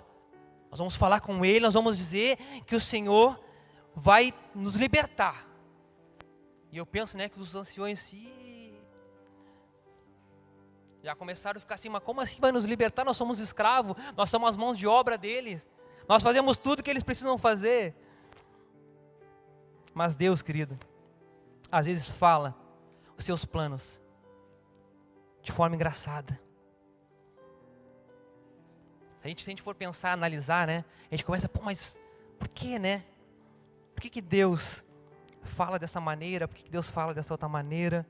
[0.71, 3.39] Nós vamos falar com ele, nós vamos dizer que o Senhor
[3.95, 5.47] vai nos libertar.
[6.71, 8.11] E eu penso, né, que os anciões,
[11.03, 13.05] já começaram a ficar assim, mas como assim vai nos libertar?
[13.05, 15.67] Nós somos escravos, nós somos as mãos de obra deles,
[16.09, 17.95] nós fazemos tudo que eles precisam fazer.
[19.93, 20.79] Mas Deus, querido,
[21.71, 22.57] às vezes fala
[23.17, 24.01] os seus planos
[25.43, 26.41] de forma engraçada.
[29.23, 30.85] A gente, se a gente for pensar, analisar, né?
[31.11, 32.01] A gente começa, pô, mas
[32.39, 33.05] por que, né?
[33.95, 34.85] Por que, que Deus
[35.43, 36.49] fala dessa maneira?
[36.49, 38.07] Por que, que Deus fala dessa outra maneira?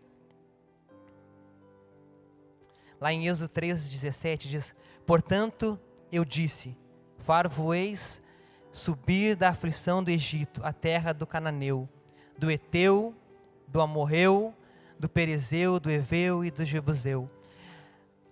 [3.03, 5.77] Lá em Êxodo 3,17 diz: Portanto,
[6.12, 6.79] eu disse:
[7.19, 8.23] Far-vos-eis
[8.71, 11.88] subir da aflição do Egito, a terra do Cananeu,
[12.38, 13.12] do Eteu,
[13.67, 14.55] do Amorreu,
[15.01, 17.29] do Perezeu, do Eveu e do Jebuseu,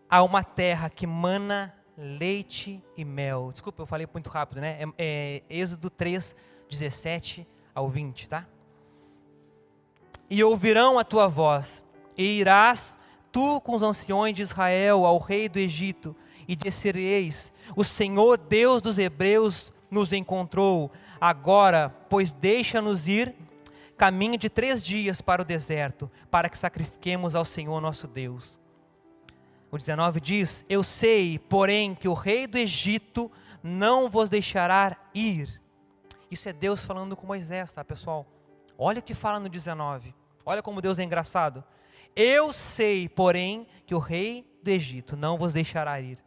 [0.08, 3.50] a uma terra que mana leite e mel.
[3.50, 4.78] Desculpa, eu falei muito rápido, né?
[4.80, 6.36] É, é Êxodo 3,
[6.70, 8.46] 17 ao 20, tá?
[10.30, 11.84] E ouvirão a tua voz,
[12.16, 12.99] e irás
[13.32, 16.14] tu com os anciões de Israel ao rei do Egito,
[16.46, 20.90] e dissereis: O Senhor Deus dos Hebreus nos encontrou.
[21.20, 23.34] Agora, pois deixa-nos ir
[23.96, 28.58] caminho de três dias para o deserto, para que sacrifiquemos ao Senhor nosso Deus.
[29.70, 33.30] O 19 diz: Eu sei, porém, que o rei do Egito
[33.62, 35.60] não vos deixará ir.
[36.30, 38.26] Isso é Deus falando com Moisés, tá, pessoal?
[38.78, 40.14] Olha o que fala no 19.
[40.44, 41.62] Olha como Deus é engraçado.
[42.14, 46.18] Eu sei, porém, que o rei do Egito não vos deixará ir,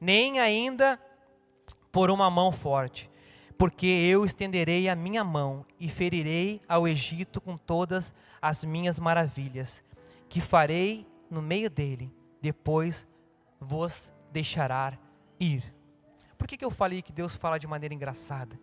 [0.00, 1.00] nem ainda
[1.90, 3.10] por uma mão forte,
[3.58, 9.82] porque eu estenderei a minha mão e ferirei ao Egito com todas as minhas maravilhas,
[10.28, 13.06] que farei no meio dele, depois
[13.60, 14.98] vos deixará
[15.38, 15.74] ir.
[16.38, 18.58] Por que, que eu falei que Deus fala de maneira engraçada?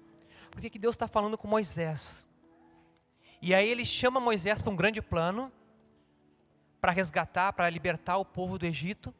[0.49, 2.25] Porque que Deus está falando com Moisés.
[3.39, 5.51] E aí ele chama Moisés para um grande plano,
[6.87, 9.13] para resgatar, para libertar o povo do Egito.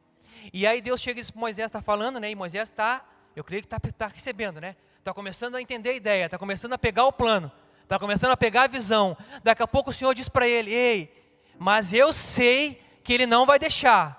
[0.54, 2.30] E aí Deus chega e diz, Moisés está falando, né?
[2.30, 3.04] E Moisés está,
[3.36, 4.74] eu creio que está tá recebendo, né?
[4.98, 7.52] Está começando a entender a ideia, está começando a pegar o plano,
[7.82, 9.14] está começando a pegar a visão.
[9.44, 13.44] Daqui a pouco o Senhor diz para ele, ei, mas eu sei que ele não
[13.44, 14.16] vai deixar.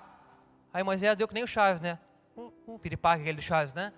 [0.72, 1.98] Aí Moisés deu que nem o Chaves, né?
[2.36, 3.92] Um, um piripaque aquele do Chaves, né?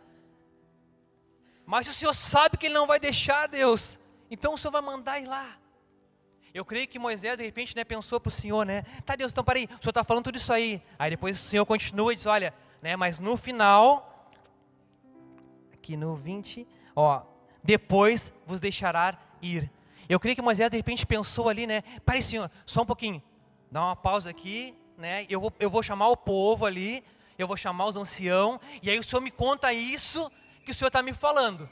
[1.67, 3.99] Mas o Senhor sabe que ele não vai deixar, Deus.
[4.31, 5.59] Então o Senhor vai mandar ir lá.
[6.55, 8.83] Eu creio que Moisés, de repente, né, pensou para o Senhor, né?
[9.07, 10.83] Tá, Deus, então peraí, o Senhor está falando tudo isso aí.
[10.99, 14.31] Aí depois o Senhor continua e diz, olha, né, mas no final,
[15.73, 17.23] aqui no 20, ó,
[17.65, 19.71] depois vos deixará ir.
[20.07, 21.83] Eu creio que Moisés de repente pensou ali, né?
[22.05, 23.23] Pare, senhor, só um pouquinho.
[23.71, 25.25] Dá uma pausa aqui, né?
[25.31, 27.03] Eu vou, eu vou chamar o povo ali,
[27.39, 30.31] eu vou chamar os anciãos, e aí o senhor me conta isso
[30.67, 31.67] que o senhor está me falando.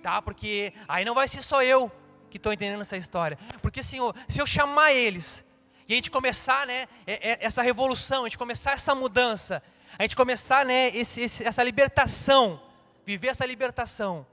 [0.00, 0.22] Tá?
[0.22, 1.90] Porque aí não vai ser só eu
[2.30, 3.38] que estou entendendo essa história.
[3.60, 5.44] Porque, Senhor, se eu chamar eles,
[5.86, 9.62] e a gente começar, né, essa revolução, a gente começar essa mudança,
[9.98, 12.62] a gente começar, né, esse, esse, essa libertação,
[13.04, 14.24] viver essa libertação,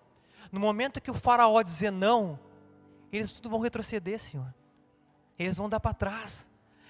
[0.51, 2.39] no momento que o faraó dizer não,
[3.12, 4.53] eles tudo vão retroceder, Senhor.
[5.38, 6.47] Eles vão dar para trás.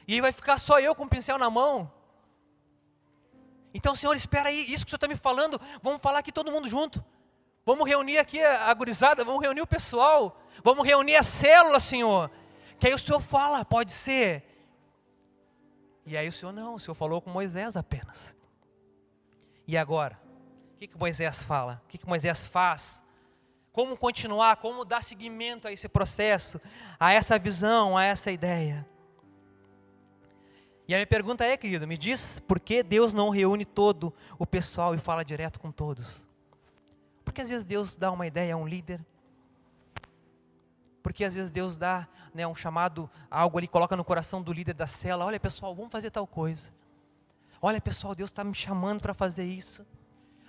[0.08, 1.92] E aí vai ficar só eu com o pincel na mão.
[3.74, 6.52] Então, Senhor, espera aí, isso que o Senhor está me falando, vamos falar aqui todo
[6.52, 7.04] mundo junto.
[7.68, 12.32] Vamos reunir aqui a gurizada, vamos reunir o pessoal, vamos reunir a célula, Senhor.
[12.80, 14.44] Que aí o Senhor fala, pode ser.
[16.06, 18.38] E aí o Senhor não, o Senhor falou com Moisés apenas.
[19.68, 20.18] E agora?
[20.74, 21.82] O que, que Moisés fala?
[21.84, 23.04] O que, que Moisés faz?
[23.78, 26.60] como continuar, como dar seguimento a esse processo,
[27.00, 28.84] a essa visão, a essa ideia.
[30.88, 34.48] E a minha pergunta é, querido, me diz por que Deus não reúne todo o
[34.48, 36.27] pessoal e fala direto com todos?
[37.38, 39.00] Porque às vezes Deus dá uma ideia a um líder,
[41.04, 44.74] porque às vezes Deus dá né, um chamado, algo ali, coloca no coração do líder
[44.74, 46.74] da cela: olha pessoal, vamos fazer tal coisa.
[47.62, 49.86] Olha pessoal, Deus está me chamando para fazer isso.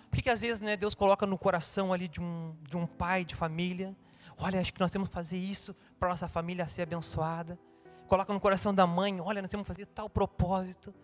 [0.08, 2.86] Por que, que às vezes né, Deus coloca no coração ali de um, de um
[2.86, 3.94] pai de família?
[4.38, 7.58] Olha, acho que nós temos que fazer isso para nossa família ser abençoada.
[8.06, 10.94] Coloca no coração da mãe, olha, nós temos que fazer tal propósito.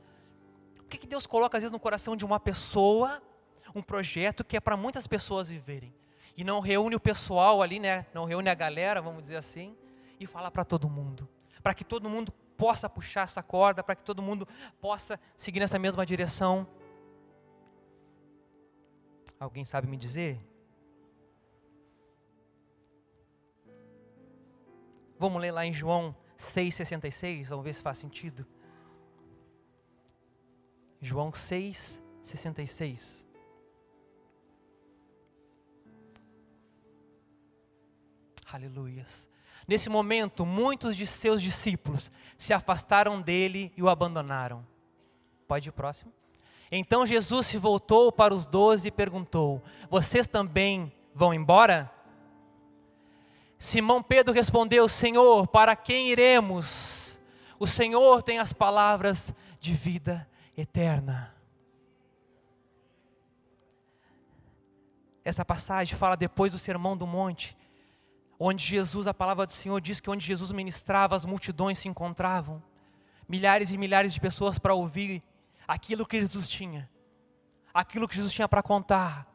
[0.77, 3.21] Por que, que Deus coloca às vezes no coração de uma pessoa
[3.75, 5.95] um projeto que é para muitas pessoas viverem?
[6.37, 8.07] E não reúne o pessoal ali, né?
[8.13, 9.77] Não reúne a galera, vamos dizer assim,
[10.19, 11.29] e fala para todo mundo.
[11.63, 14.47] Para que todo mundo possa puxar essa corda, para que todo mundo
[14.81, 16.67] possa seguir nessa mesma direção.
[19.39, 20.41] Alguém sabe me dizer?
[25.19, 28.47] Vamos ler lá em João 6,66, vamos ver se faz sentido.
[31.01, 33.24] João 6,66.
[38.55, 39.29] Aleluias.
[39.67, 44.65] Nesse momento, muitos de seus discípulos se afastaram dele e o abandonaram.
[45.49, 46.13] Pode ir próximo.
[46.71, 51.91] Então Jesus se voltou para os doze e perguntou: Vocês também vão embora?
[53.59, 57.19] Simão Pedro respondeu: Senhor, para quem iremos?
[57.59, 61.35] O Senhor tem as palavras de vida eterna.
[65.25, 67.57] Essa passagem fala depois do Sermão do Monte,
[68.39, 72.63] onde Jesus, a palavra do Senhor diz que onde Jesus ministrava, as multidões se encontravam,
[73.29, 75.23] milhares e milhares de pessoas para ouvir
[75.67, 76.91] aquilo que Jesus tinha,
[77.73, 79.27] aquilo que Jesus tinha para contar.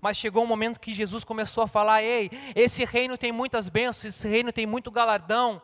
[0.00, 4.14] Mas chegou um momento que Jesus começou a falar: ei, esse reino tem muitas bênçãos,
[4.14, 5.60] esse reino tem muito galardão,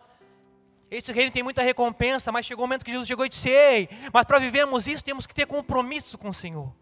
[0.90, 2.32] esse reino tem muita recompensa.
[2.32, 5.26] Mas chegou um momento que Jesus chegou e disse: ei, mas para vivermos isso temos
[5.26, 6.72] que ter compromisso com o Senhor,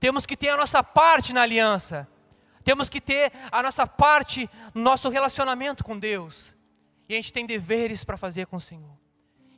[0.00, 2.08] temos que ter a nossa parte na aliança,
[2.62, 6.54] temos que ter a nossa parte no nosso relacionamento com Deus,
[7.08, 8.96] e a gente tem deveres para fazer com o Senhor,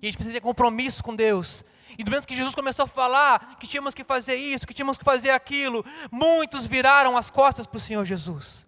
[0.00, 1.64] e a gente precisa ter compromisso com Deus,
[1.98, 4.98] e do momento que Jesus começou a falar que tínhamos que fazer isso, que tínhamos
[4.98, 8.66] que fazer aquilo, muitos viraram as costas para o Senhor Jesus.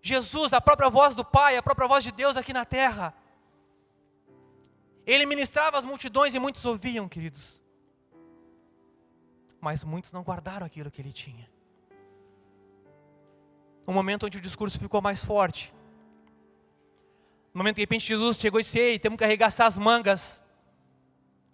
[0.00, 3.14] Jesus, a própria voz do Pai, a própria voz de Deus aqui na terra.
[5.06, 7.60] Ele ministrava as multidões e muitos ouviam, queridos.
[9.60, 11.48] Mas muitos não guardaram aquilo que ele tinha.
[13.86, 15.72] Um momento onde o discurso ficou mais forte.
[17.52, 20.42] No momento que de repente Jesus chegou e disse: Ei, temos que arregaçar as mangas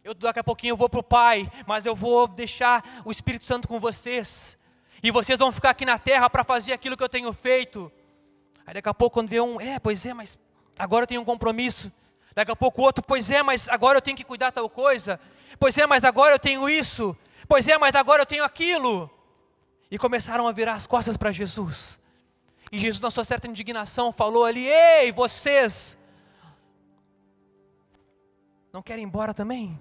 [0.09, 3.45] eu daqui a pouquinho eu vou para o Pai, mas eu vou deixar o Espírito
[3.45, 4.57] Santo com vocês.
[5.03, 7.93] E vocês vão ficar aqui na terra para fazer aquilo que eu tenho feito.
[8.67, 10.39] Aí daqui a pouco quando vê um, é, pois é, mas
[10.79, 11.93] agora eu tenho um compromisso.
[12.35, 15.21] Daqui a pouco o outro, pois é, mas agora eu tenho que cuidar tal coisa.
[15.61, 17.15] Pois é, mas agora eu tenho isso.
[17.47, 19.11] Pois é, mas agora eu tenho aquilo.
[19.91, 21.98] E começaram a virar as costas para Jesus.
[22.71, 25.99] E Jesus, na sua certa indignação, falou ali: Ei, vocês,
[28.73, 29.79] não querem ir embora também?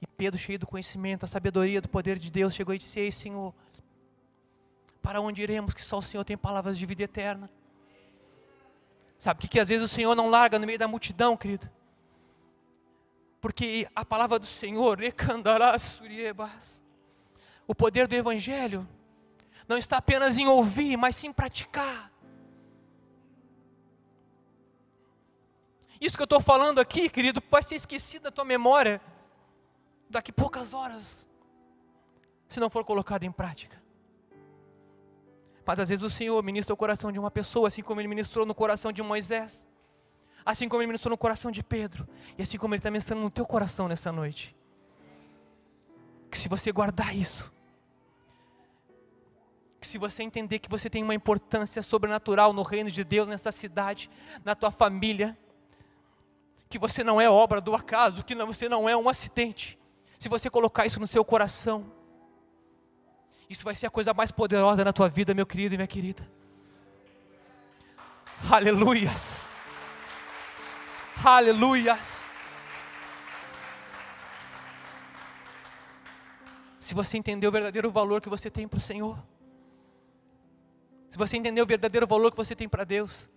[0.00, 3.12] E Pedro, cheio do conhecimento, da sabedoria, do poder de Deus, chegou e disse: Ei,
[3.12, 3.54] Senhor,
[5.02, 7.50] para onde iremos que só o Senhor tem palavras de vida eterna?
[9.18, 11.70] Sabe que, que às vezes o Senhor não larga no meio da multidão, querido?
[13.40, 14.98] Porque a palavra do Senhor,
[17.66, 18.88] o poder do Evangelho,
[19.66, 22.12] não está apenas em ouvir, mas sim em praticar.
[26.00, 29.00] Isso que eu estou falando aqui, querido, pode ser esquecido da tua memória
[30.10, 31.26] daqui poucas horas,
[32.46, 33.82] se não for colocado em prática.
[35.64, 38.44] Mas às vezes o Senhor ministra o coração de uma pessoa, assim como Ele ministrou
[38.44, 39.66] no coração de Moisés,
[40.44, 42.06] assim como Ele ministrou no coração de Pedro,
[42.36, 44.54] e assim como Ele está ministrando no teu coração nessa noite.
[46.30, 47.50] Que se você guardar isso,
[49.84, 53.52] que se você entender que você tem uma importância sobrenatural no reino de Deus, nessa
[53.52, 54.10] cidade,
[54.42, 55.36] na tua família,
[56.70, 59.78] que você não é obra do acaso, que você não é um acidente,
[60.18, 61.84] se você colocar isso no seu coração,
[63.48, 66.26] isso vai ser a coisa mais poderosa na tua vida, meu querido e minha querida.
[68.50, 69.50] Aleluias.
[71.22, 72.24] Aleluias.
[76.80, 79.18] Se você entender o verdadeiro valor que você tem para o Senhor,
[81.14, 83.30] se você entender o verdadeiro valor que você tem para Deus,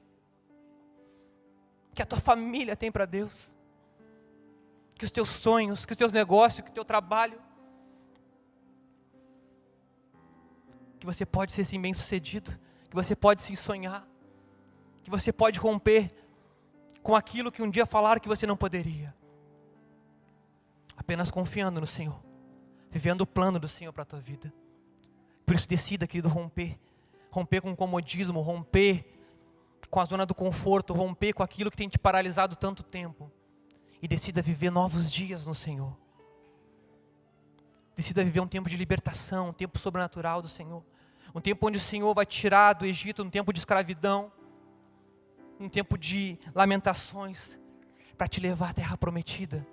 [1.94, 3.54] que a tua família tem para Deus,
[4.96, 7.40] que os teus sonhos, que os teus negócios, que o teu trabalho,
[11.00, 12.60] que você pode ser sim bem sucedido,
[12.90, 14.08] que você pode sim sonhar,
[15.04, 16.12] que você pode romper
[17.04, 19.16] com aquilo que um dia falaram que você não poderia.
[20.98, 22.20] Apenas confiando no Senhor,
[22.90, 24.52] vivendo o plano do Senhor para a tua vida.
[25.46, 26.76] Por isso decida, querido, romper.
[27.38, 29.06] Romper com o comodismo, romper
[29.92, 33.32] com a zona do conforto, romper com aquilo que tem te paralisado tanto tempo.
[34.02, 35.96] E decida viver novos dias no Senhor.
[37.96, 40.84] Decida viver um tempo de libertação, um tempo sobrenatural do Senhor.
[41.36, 44.32] Um tempo onde o Senhor vai tirar do Egito, um tempo de escravidão,
[45.60, 47.56] um tempo de lamentações,
[48.18, 49.64] para te levar à terra prometida.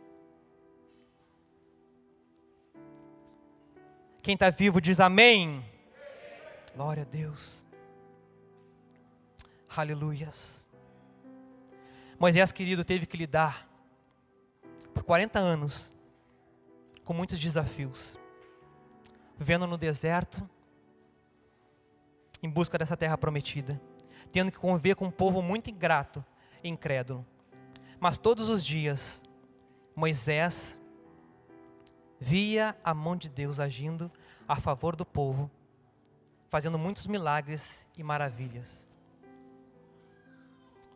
[4.21, 5.65] Quem está vivo diz amém.
[6.75, 7.65] Glória a Deus.
[9.77, 10.67] Aleluias.
[12.19, 13.69] Moisés, querido, teve que lidar
[14.93, 15.91] por 40 anos
[17.05, 18.19] com muitos desafios,
[19.39, 20.49] vivendo no deserto,
[22.43, 23.81] em busca dessa terra prometida,
[24.33, 26.25] tendo que conviver com um povo muito ingrato
[26.63, 27.25] e incrédulo.
[28.01, 29.23] Mas todos os dias,
[29.95, 30.77] Moisés
[32.19, 34.11] via a mão de Deus agindo
[34.49, 35.51] a favor do povo,
[36.55, 38.89] fazendo muitos milagres e maravilhas.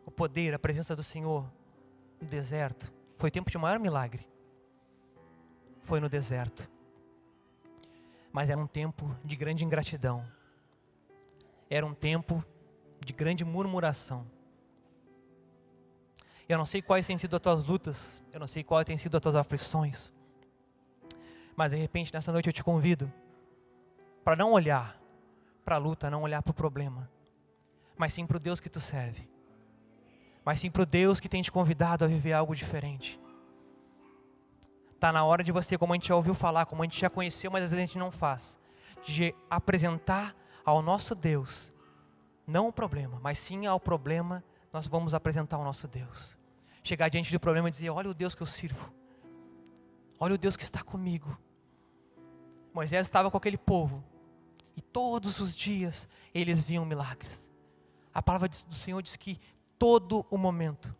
[0.05, 1.51] O poder, a presença do Senhor
[2.21, 4.25] no deserto, foi tempo de maior milagre
[5.83, 6.65] foi no deserto.
[8.31, 10.25] Mas era um tempo de grande ingratidão.
[11.69, 12.41] Era um tempo
[13.01, 14.25] de grande murmuração.
[16.47, 19.17] Eu não sei quais têm sido as tuas lutas, eu não sei quais têm sido
[19.17, 20.09] as tuas aflições.
[21.53, 23.11] Mas de repente nessa noite eu te convido
[24.23, 24.98] para não olhar
[25.69, 27.07] para a luta, não olhar para o problema,
[27.95, 29.29] mas sim para o Deus que tu serve.
[30.43, 33.19] Mas sim para o Deus que tem te convidado a viver algo diferente.
[34.95, 37.07] Está na hora de você, como a gente já ouviu falar, como a gente já
[37.07, 38.59] conheceu, mas às vezes a gente não faz,
[39.05, 41.71] de apresentar ao nosso Deus,
[42.47, 44.43] não o problema, mas sim ao problema,
[44.73, 46.35] nós vamos apresentar ao nosso Deus.
[46.83, 48.91] Chegar diante do problema e dizer: Olha o Deus que eu sirvo,
[50.19, 51.37] olha o Deus que está comigo.
[52.73, 54.03] Moisés estava com aquele povo,
[54.79, 57.51] e todos os dias eles viam milagres.
[58.13, 59.37] A palavra do Senhor diz que
[59.77, 60.95] todo o momento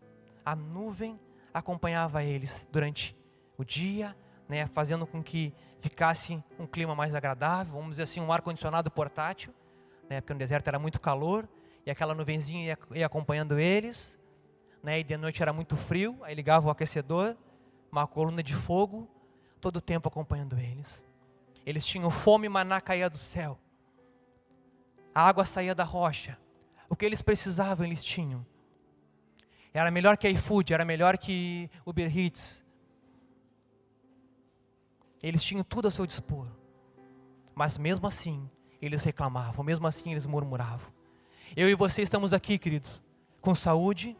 [0.45, 1.17] a nuvem
[1.53, 3.15] acompanhava eles durante
[3.57, 4.13] o dia,
[4.49, 9.53] né, fazendo com que ficasse um clima mais agradável, vamos dizer assim, um ar-condicionado portátil,
[10.09, 11.47] né, porque no deserto era muito calor,
[11.85, 14.19] e aquela nuvenzinha ia, ia acompanhando eles,
[14.83, 17.37] né, e de noite era muito frio, aí ligava o aquecedor,
[17.89, 19.07] uma coluna de fogo,
[19.61, 21.05] todo o tempo acompanhando eles.
[21.65, 23.57] Eles tinham fome, maná caía do céu.
[25.19, 26.39] A água saía da rocha.
[26.87, 28.45] O que eles precisavam, eles tinham.
[29.73, 32.65] Era melhor que iFood, era melhor que Uber Eats,
[35.21, 36.47] eles tinham tudo a seu dispor.
[37.53, 38.49] Mas mesmo assim,
[38.81, 40.89] eles reclamavam, mesmo assim eles murmuravam.
[41.53, 43.03] Eu e você estamos aqui, queridos,
[43.41, 44.15] com saúde,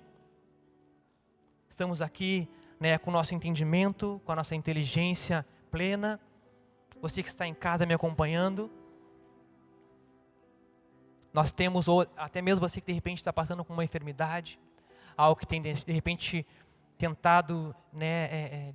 [1.70, 6.20] estamos aqui né, com o nosso entendimento, com a nossa inteligência plena.
[7.02, 8.70] Você que está em casa me acompanhando,
[11.34, 14.60] nós temos, ou até mesmo você que de repente está passando com uma enfermidade,
[15.16, 16.46] algo que tem de repente
[16.98, 18.74] tentado né, é, é,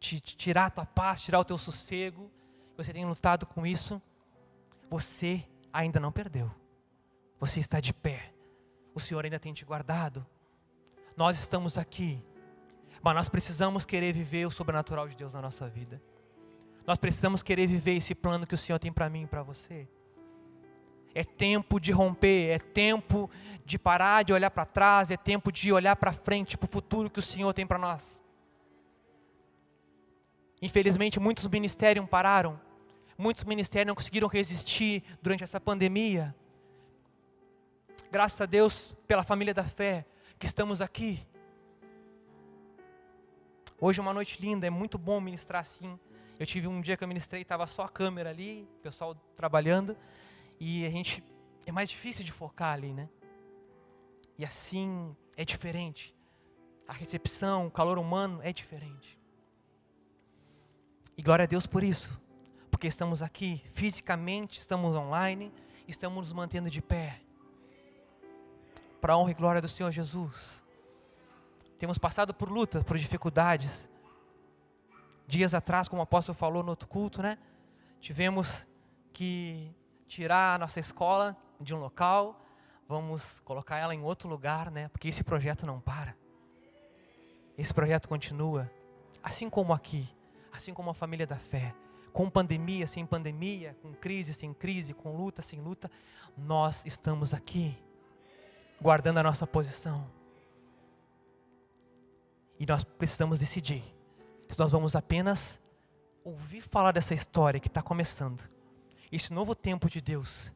[0.00, 2.30] te, te tirar a tua paz, tirar o teu sossego,
[2.76, 4.00] você tem lutado com isso,
[4.90, 6.50] você ainda não perdeu.
[7.40, 8.32] Você está de pé.
[8.94, 10.26] O Senhor ainda tem te guardado.
[11.16, 12.22] Nós estamos aqui,
[13.02, 16.02] mas nós precisamos querer viver o sobrenatural de Deus na nossa vida.
[16.86, 19.88] Nós precisamos querer viver esse plano que o Senhor tem para mim e para você.
[21.14, 23.30] É tempo de romper, é tempo
[23.64, 27.10] de parar de olhar para trás, é tempo de olhar para frente, para o futuro
[27.10, 28.20] que o Senhor tem para nós.
[30.60, 32.60] Infelizmente, muitos ministérios pararam,
[33.16, 36.34] muitos ministérios não conseguiram resistir durante essa pandemia,
[38.10, 40.06] Graças a Deus pela família da fé
[40.38, 41.22] que estamos aqui.
[43.78, 45.98] Hoje é uma noite linda, é muito bom ministrar assim.
[46.38, 49.94] Eu tive um dia que eu ministrei, estava só a câmera ali, o pessoal trabalhando,
[50.60, 51.22] e a gente
[51.66, 53.08] é mais difícil de focar ali, né?
[54.38, 56.14] E assim é diferente.
[56.86, 59.18] A recepção, o calor humano é diferente.
[61.16, 62.18] E glória a Deus por isso,
[62.70, 65.52] porque estamos aqui fisicamente, estamos online,
[65.86, 67.20] estamos nos mantendo de pé.
[69.00, 70.62] Para a honra e glória do Senhor Jesus.
[71.78, 73.88] Temos passado por lutas, por dificuldades.
[75.26, 77.36] Dias atrás, como o apóstolo falou no outro culto, né?
[78.00, 78.66] Tivemos
[79.12, 79.74] que
[80.08, 82.40] tirar a nossa escola de um local,
[82.88, 84.88] vamos colocar ela em outro lugar, né?
[84.88, 86.16] Porque esse projeto não para.
[87.56, 88.70] Esse projeto continua,
[89.22, 90.08] assim como aqui,
[90.50, 91.74] assim como a família da fé,
[92.12, 95.90] com pandemia, sem pandemia, com crise, sem crise, com luta, sem luta,
[96.36, 97.76] nós estamos aqui,
[98.80, 100.08] guardando a nossa posição.
[102.58, 103.84] E nós precisamos decidir
[104.48, 105.60] se nós vamos apenas
[106.24, 108.42] ouvir falar dessa história que está começando,
[109.10, 110.52] esse novo tempo de Deus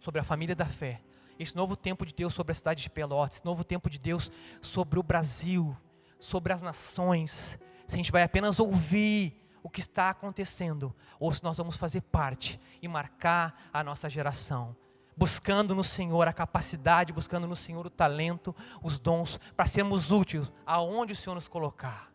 [0.00, 1.00] sobre a família da fé,
[1.38, 4.30] esse novo tempo de Deus sobre a cidade de Pelotas, esse novo tempo de Deus
[4.60, 5.76] sobre o Brasil,
[6.18, 11.42] sobre as nações, se a gente vai apenas ouvir o que está acontecendo, ou se
[11.42, 14.76] nós vamos fazer parte e marcar a nossa geração,
[15.16, 20.50] buscando no Senhor a capacidade, buscando no Senhor o talento, os dons, para sermos úteis
[20.64, 22.12] aonde o Senhor nos colocar.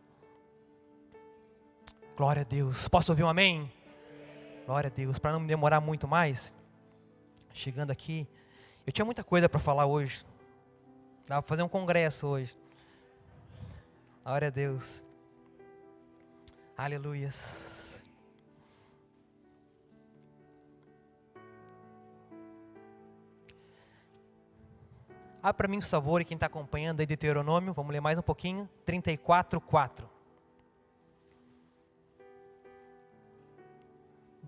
[2.16, 2.88] Glória a Deus.
[2.88, 3.70] Posso ouvir um amém?
[4.66, 5.18] Glória a Deus.
[5.18, 6.54] Para não me demorar muito mais,
[7.52, 8.26] chegando aqui,
[8.86, 10.24] eu tinha muita coisa para falar hoje.
[11.26, 12.56] Dava para fazer um congresso hoje.
[14.24, 15.04] Glória a Deus.
[16.76, 17.72] Aleluias.
[25.42, 28.22] Abre para mim o favor e quem está acompanhando aí Deuteronômio, vamos ler mais um
[28.22, 28.68] pouquinho.
[28.84, 30.11] 34, 4.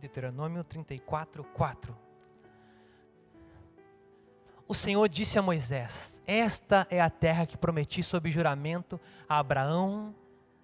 [0.05, 1.97] Deuteronômio 34, 4.
[4.69, 10.15] O Senhor disse a Moisés: Esta é a terra que prometi sob juramento a Abraão,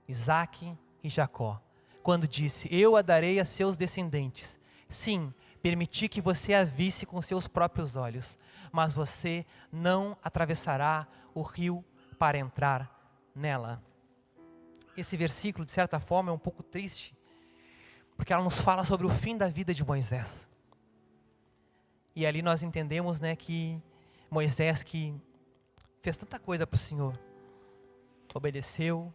[0.07, 1.59] Isaque e Jacó,
[2.03, 4.61] quando disse: Eu a darei a seus descendentes.
[4.91, 5.32] Sim,
[5.62, 8.38] permiti que você a visse com seus próprios olhos,
[8.70, 11.82] mas você não atravessará o rio
[12.18, 12.95] para entrar
[13.34, 13.82] nela.
[14.95, 17.16] Esse versículo, de certa forma, é um pouco triste,
[18.20, 20.46] porque ela nos fala sobre o fim da vida de Moisés.
[22.14, 23.82] E ali nós entendemos, né, que
[24.30, 25.18] Moisés que
[26.02, 27.18] fez tanta coisa para o Senhor,
[28.34, 29.10] obedeceu,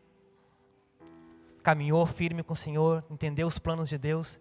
[1.62, 4.40] caminhou firme com o Senhor, entendeu os planos de Deus.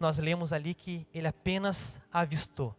[0.00, 2.74] Nós lemos ali que ele apenas avistou.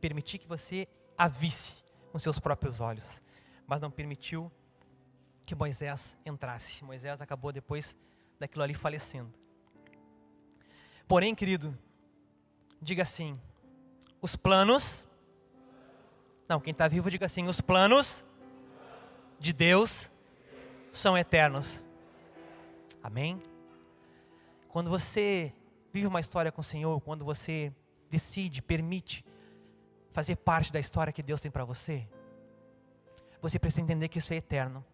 [0.00, 0.88] Permitir que você
[1.18, 3.22] a visse com seus próprios olhos,
[3.66, 4.50] mas não permitiu
[5.46, 6.84] que Moisés entrasse.
[6.84, 7.96] Moisés acabou depois
[8.38, 9.32] daquilo ali falecendo.
[11.06, 11.78] Porém, querido,
[12.82, 13.40] diga assim:
[14.20, 15.06] os planos.
[16.48, 18.24] Não, quem está vivo, diga assim: os planos
[19.38, 20.10] de Deus
[20.90, 21.84] são eternos.
[23.00, 23.40] Amém?
[24.68, 25.54] Quando você
[25.92, 27.72] vive uma história com o Senhor, quando você
[28.10, 29.24] decide, permite
[30.10, 32.06] fazer parte da história que Deus tem para você,
[33.40, 34.84] você precisa entender que isso é eterno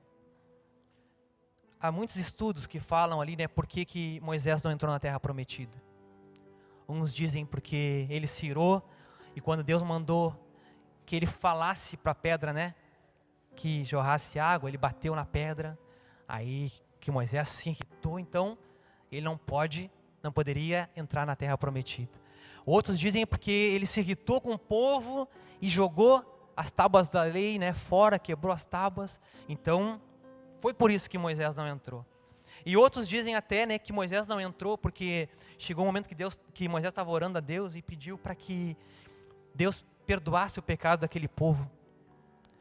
[1.83, 5.19] há muitos estudos que falam ali, né, por que, que Moisés não entrou na terra
[5.19, 5.73] prometida.
[6.89, 8.89] Uns dizem porque ele se irou,
[9.35, 10.33] e quando Deus mandou
[11.05, 12.77] que ele falasse para a pedra, né,
[13.57, 15.77] que jorrasse água, ele bateu na pedra,
[16.29, 16.71] aí
[17.01, 18.57] que Moisés se irritou, então
[19.11, 19.91] ele não pode,
[20.23, 22.13] não poderia entrar na terra prometida.
[22.65, 25.29] Outros dizem porque ele se irritou com o povo
[25.61, 26.25] e jogou
[26.57, 29.21] as tábuas da lei, né, fora, quebrou as tábuas.
[29.49, 30.01] Então,
[30.63, 32.07] foi por isso que Moisés não entrou.
[32.65, 36.39] E outros dizem até né, que Moisés não entrou porque chegou um momento que, Deus,
[36.55, 38.77] que Moisés estava orando a Deus e pediu para que
[39.53, 41.69] Deus perdoasse o pecado daquele povo.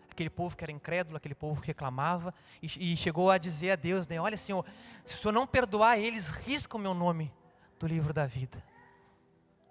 [0.10, 3.76] Aquele povo que era incrédulo, aquele povo que reclamava, e, e chegou a dizer a
[3.76, 4.66] Deus: né, Olha, Senhor,
[5.06, 7.32] se o Senhor não perdoar eles, risca o meu nome
[7.80, 8.62] do livro da vida.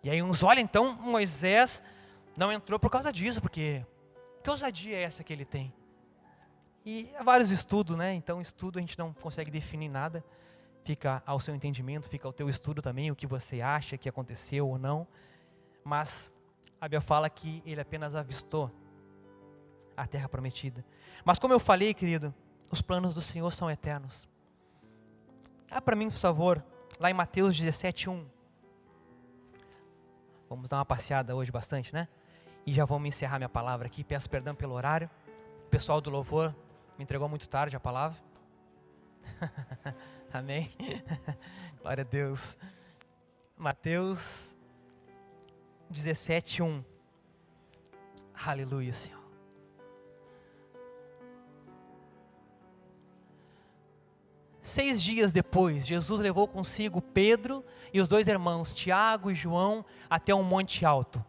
[0.04, 1.82] E aí uns olha, então Moisés
[2.36, 3.84] não entrou por causa disso, porque
[4.42, 5.74] que ousadia é essa que ele tem?
[6.84, 8.14] E há vários estudos, né?
[8.14, 10.24] Então, estudo a gente não consegue definir nada.
[10.82, 14.66] Fica ao seu entendimento, fica ao teu estudo também, o que você acha que aconteceu
[14.66, 15.06] ou não.
[15.84, 16.34] Mas
[16.80, 18.70] a Bíblia fala que ele apenas avistou
[19.96, 20.84] a terra prometida.
[21.24, 22.34] Mas como eu falei, querido,
[22.70, 24.26] os planos do Senhor são eternos.
[25.68, 26.64] Dá para mim, por favor,
[26.98, 28.26] lá em Mateus 17, 1.
[30.48, 32.08] Vamos dar uma passeada hoje bastante, né?
[32.66, 34.02] E já vamos encerrar minha palavra aqui.
[34.02, 35.08] Peço perdão pelo horário.
[35.60, 36.54] O pessoal do louvor
[37.00, 38.20] me entregou muito tarde a palavra.
[40.30, 40.70] Amém.
[41.80, 42.58] Glória a Deus.
[43.56, 44.54] Mateus
[45.88, 46.84] 17, 1.
[48.34, 49.18] Aleluia, Senhor.
[54.60, 60.34] Seis dias depois, Jesus levou consigo Pedro e os dois irmãos, Tiago e João, até
[60.34, 61.24] um monte alto.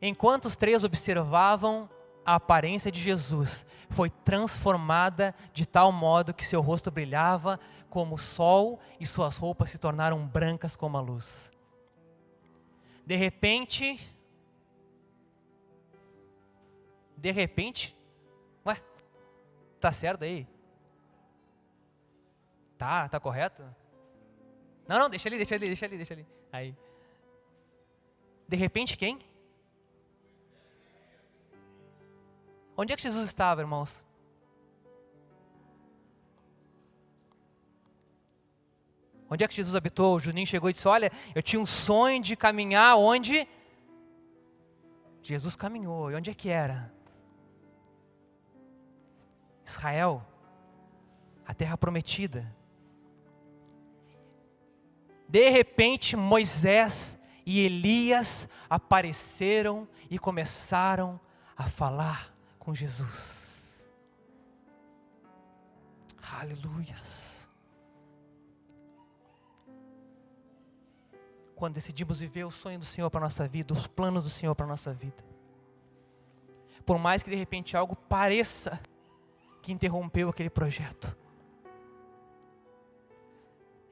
[0.00, 1.90] Enquanto os três observavam,
[2.24, 7.58] a aparência de Jesus foi transformada de tal modo que seu rosto brilhava
[7.90, 11.50] como o sol e suas roupas se tornaram brancas como a luz.
[13.04, 13.98] De repente,
[17.16, 17.96] de repente,
[18.64, 18.80] ué,
[19.80, 20.46] tá certo aí?
[22.78, 23.62] Tá, tá correto?
[24.86, 26.26] Não, não, deixa ali, deixa ali, deixa ali, deixa ali.
[26.52, 26.76] Aí.
[28.48, 29.20] De repente quem?
[32.76, 34.02] Onde é que Jesus estava, irmãos?
[39.28, 40.16] Onde é que Jesus habitou?
[40.16, 43.48] O Juninho chegou e disse: Olha, eu tinha um sonho de caminhar onde?
[45.22, 46.10] Jesus caminhou.
[46.10, 46.92] E onde é que era?
[49.64, 50.26] Israel,
[51.46, 52.54] a terra prometida.
[55.28, 61.18] De repente, Moisés e Elias apareceram e começaram
[61.56, 62.31] a falar
[62.62, 63.90] com Jesus.
[66.40, 67.50] Aleluias.
[71.56, 74.54] Quando decidimos viver o sonho do Senhor para a nossa vida, os planos do Senhor
[74.54, 75.24] para a nossa vida.
[76.86, 78.80] Por mais que de repente algo pareça
[79.60, 81.16] que interrompeu aquele projeto.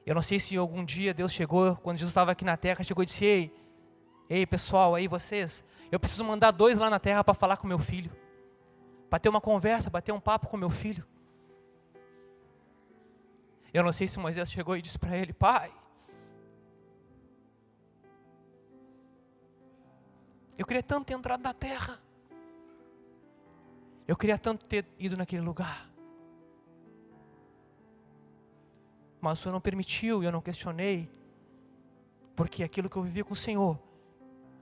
[0.05, 3.03] Eu não sei se algum dia Deus chegou, quando Jesus estava aqui na terra, chegou
[3.03, 3.53] e disse: Ei,
[4.29, 5.61] ei pessoal, aí vocês,
[5.91, 8.11] eu preciso mandar dois lá na terra para falar com meu filho
[9.11, 11.05] bater uma conversa, bater um papo com meu filho.
[13.73, 15.69] Eu não sei se Moisés chegou e disse para ele: Pai,
[20.57, 21.99] eu queria tanto ter entrado na terra,
[24.07, 25.89] eu queria tanto ter ido naquele lugar,
[29.19, 31.11] mas o Senhor não permitiu e eu não questionei,
[32.33, 33.77] porque aquilo que eu vivi com o Senhor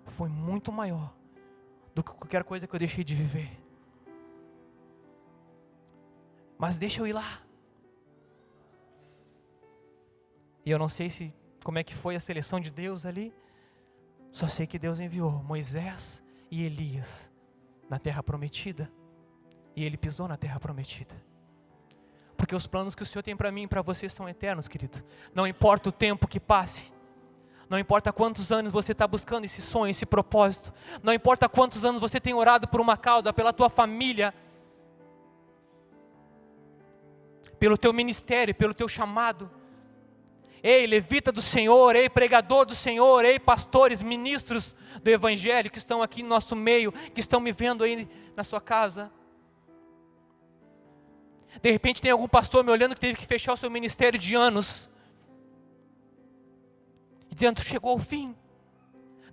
[0.06, 1.14] foi muito maior
[1.94, 3.59] do que qualquer coisa que eu deixei de viver
[6.60, 7.40] mas deixa eu ir lá.
[10.66, 11.34] E eu não sei se
[11.64, 13.34] como é que foi a seleção de Deus ali.
[14.30, 17.32] Só sei que Deus enviou Moisés e Elias
[17.90, 18.92] na terra prometida.
[19.74, 21.16] E ele pisou na terra prometida.
[22.36, 25.02] Porque os planos que o Senhor tem para mim e para você são eternos, querido.
[25.34, 26.92] Não importa o tempo que passe.
[27.70, 30.74] Não importa quantos anos você está buscando esse sonho, esse propósito.
[31.02, 34.34] Não importa quantos anos você tem orado por uma causa, pela tua família
[37.60, 39.52] pelo teu ministério, pelo teu chamado.
[40.62, 46.02] Ei, levita do Senhor, ei, pregador do Senhor, ei, pastores, ministros do Evangelho que estão
[46.02, 49.12] aqui no nosso meio, que estão me vendo aí na sua casa.
[51.62, 54.36] De repente tem algum pastor me olhando que teve que fechar o seu ministério de
[54.36, 54.90] anos.
[57.30, 58.36] Dizendo, chegou o fim.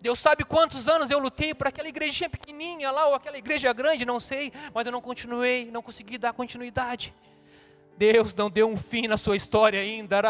[0.00, 4.04] Deus sabe quantos anos eu lutei para aquela igrejinha pequenininha lá, ou aquela igreja grande,
[4.04, 7.12] não sei, mas eu não continuei, não consegui dar continuidade.
[7.96, 10.20] Deus não deu um fim na sua história ainda.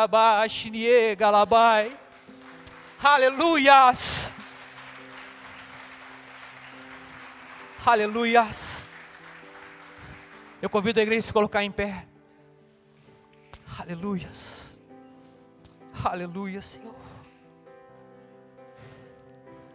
[1.16, 1.96] Galabai.
[3.02, 4.32] Aleluias.
[7.84, 8.84] Aleluias.
[10.60, 12.06] Eu convido a igreja a se colocar em pé.
[13.78, 14.80] Aleluias.
[16.04, 16.96] Aleluia, Senhor.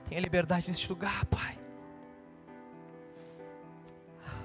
[0.07, 1.57] Tenha liberdade neste lugar, Pai.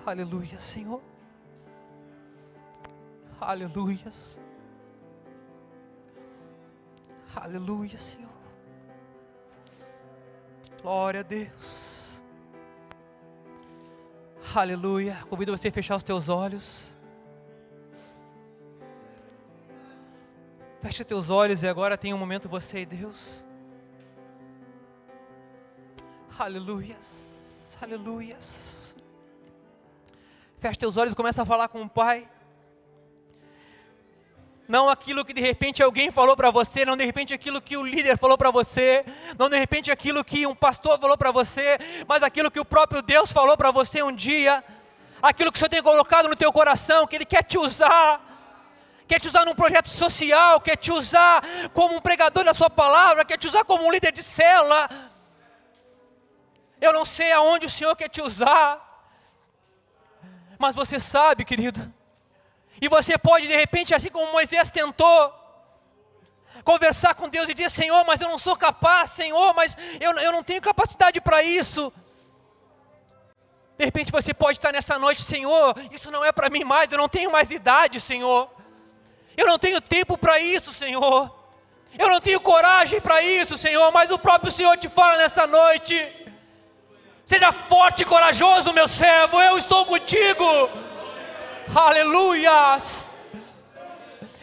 [0.04, 1.02] Aleluia, Senhor.
[3.40, 4.40] Aleluias.
[7.34, 8.30] Aleluia, Senhor.
[10.80, 12.22] Glória a Deus.
[14.54, 15.22] Aleluia.
[15.28, 16.92] Convido você a fechar os teus olhos.
[20.80, 23.44] Feche teus olhos e agora tem um momento você e Deus.
[26.38, 27.76] Aleluias.
[27.82, 28.96] Aleluias.
[30.58, 32.30] Feche teus olhos e começa a falar com o Pai
[34.68, 37.86] não aquilo que de repente alguém falou para você, não de repente aquilo que o
[37.86, 39.04] líder falou para você,
[39.38, 43.02] não de repente aquilo que um pastor falou para você, mas aquilo que o próprio
[43.02, 44.62] Deus falou para você um dia,
[45.22, 48.20] aquilo que o Senhor tem colocado no teu coração, que Ele quer te usar,
[49.06, 51.42] quer te usar num projeto social, quer te usar
[51.72, 54.88] como um pregador da sua palavra, quer te usar como um líder de célula.
[56.80, 58.82] Eu não sei aonde o Senhor quer te usar.
[60.58, 61.95] Mas você sabe, querido.
[62.80, 65.32] E você pode, de repente, assim como Moisés tentou,
[66.64, 70.32] conversar com Deus e dizer: Senhor, mas eu não sou capaz, Senhor, mas eu, eu
[70.32, 71.92] não tenho capacidade para isso.
[73.78, 76.98] De repente você pode estar nessa noite, Senhor, isso não é para mim mais, eu
[76.98, 78.50] não tenho mais idade, Senhor.
[79.36, 81.30] Eu não tenho tempo para isso, Senhor.
[81.98, 85.94] Eu não tenho coragem para isso, Senhor, mas o próprio Senhor te fala nesta noite.
[87.24, 90.44] Seja forte e corajoso, meu servo, eu estou contigo.
[91.74, 93.10] Aleluias.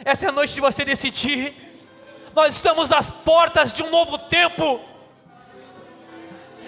[0.04, 1.54] Essa é a noite de você decidir.
[2.36, 4.82] Nós estamos nas portas de um novo tempo,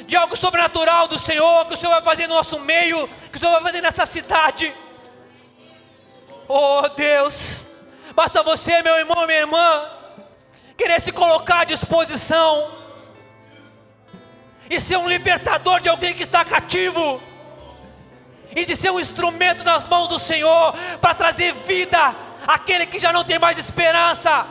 [0.08, 3.40] de algo sobrenatural do Senhor, que o Senhor vai fazer no nosso meio, que o
[3.40, 4.74] Senhor vai fazer nessa cidade.
[6.48, 7.66] Oh Deus,
[8.14, 9.92] basta você, meu irmão, minha irmã,
[10.78, 12.72] querer se colocar à disposição
[14.70, 17.22] e ser um libertador de alguém que está cativo
[18.56, 22.16] e de ser um instrumento nas mãos do Senhor para trazer vida
[22.48, 24.48] àquele que já não tem mais esperança,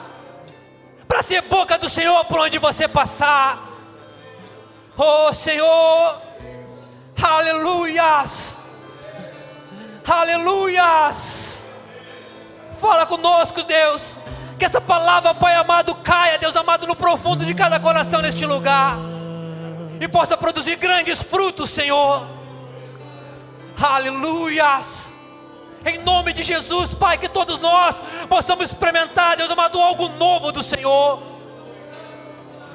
[1.09, 3.71] para ser boca do Senhor por onde você passar.
[4.97, 6.21] Oh Senhor,
[7.21, 8.59] aleluias,
[10.07, 11.67] aleluias.
[12.79, 14.21] Fala conosco, Deus,
[14.59, 18.99] que essa palavra, Pai amado, caia, Deus amado, no profundo de cada coração neste lugar.
[19.99, 22.34] E possa produzir grandes frutos, Senhor
[23.85, 25.15] Aleluias.
[25.85, 27.97] Em nome de Jesus, Pai, que todos nós
[28.31, 31.23] possamos experimentar, Deus amado, algo novo do Senhor.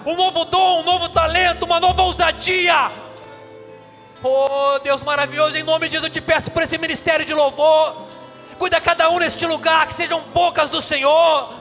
[0.06, 2.92] Um novo dom, um novo talento, uma nova ousadia.
[4.22, 8.06] Oh, Deus maravilhoso, em nome de Jesus eu te peço por esse ministério de louvor.
[8.60, 11.56] Cuida cada um neste lugar, que sejam bocas do Senhor,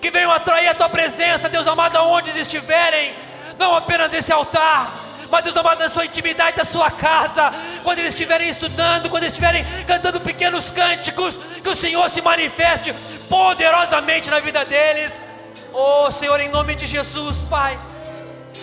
[0.00, 3.14] que venham atrair a tua presença, Deus amado, aonde estiverem,
[3.58, 4.90] não apenas nesse altar,
[5.30, 7.52] mas Deus amado, na sua intimidade da sua casa,
[7.84, 12.92] quando eles estiverem estudando, quando eles estiverem cantando pequenos cânticos, que o Senhor se manifeste
[13.28, 15.24] poderosamente na vida deles.
[15.72, 17.78] Oh Senhor, em nome de Jesus, Pai,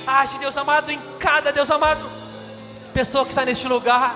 [0.06, 2.12] age, Deus amado, em cada Deus amado,
[2.94, 4.16] pessoa que está neste lugar,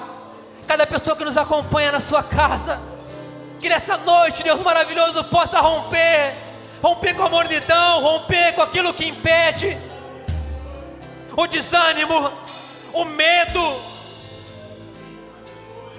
[0.67, 2.81] cada pessoa que nos acompanha na sua casa,
[3.59, 6.33] que nessa noite, Deus maravilhoso, possa romper,
[6.83, 9.90] romper com a mornidão, romper com aquilo que impede
[11.35, 12.31] o desânimo,
[12.93, 13.91] o medo,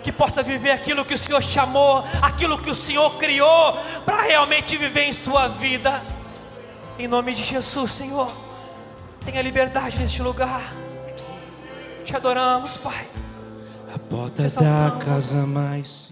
[0.03, 4.77] que possa viver aquilo que o Senhor chamou, aquilo que o Senhor criou, para realmente
[4.77, 6.03] viver em sua vida.
[6.99, 8.31] Em nome de Jesus, Senhor,
[9.25, 10.75] tenha liberdade neste lugar.
[12.05, 13.07] Te adoramos, Pai.
[13.95, 16.11] A porta da casa mais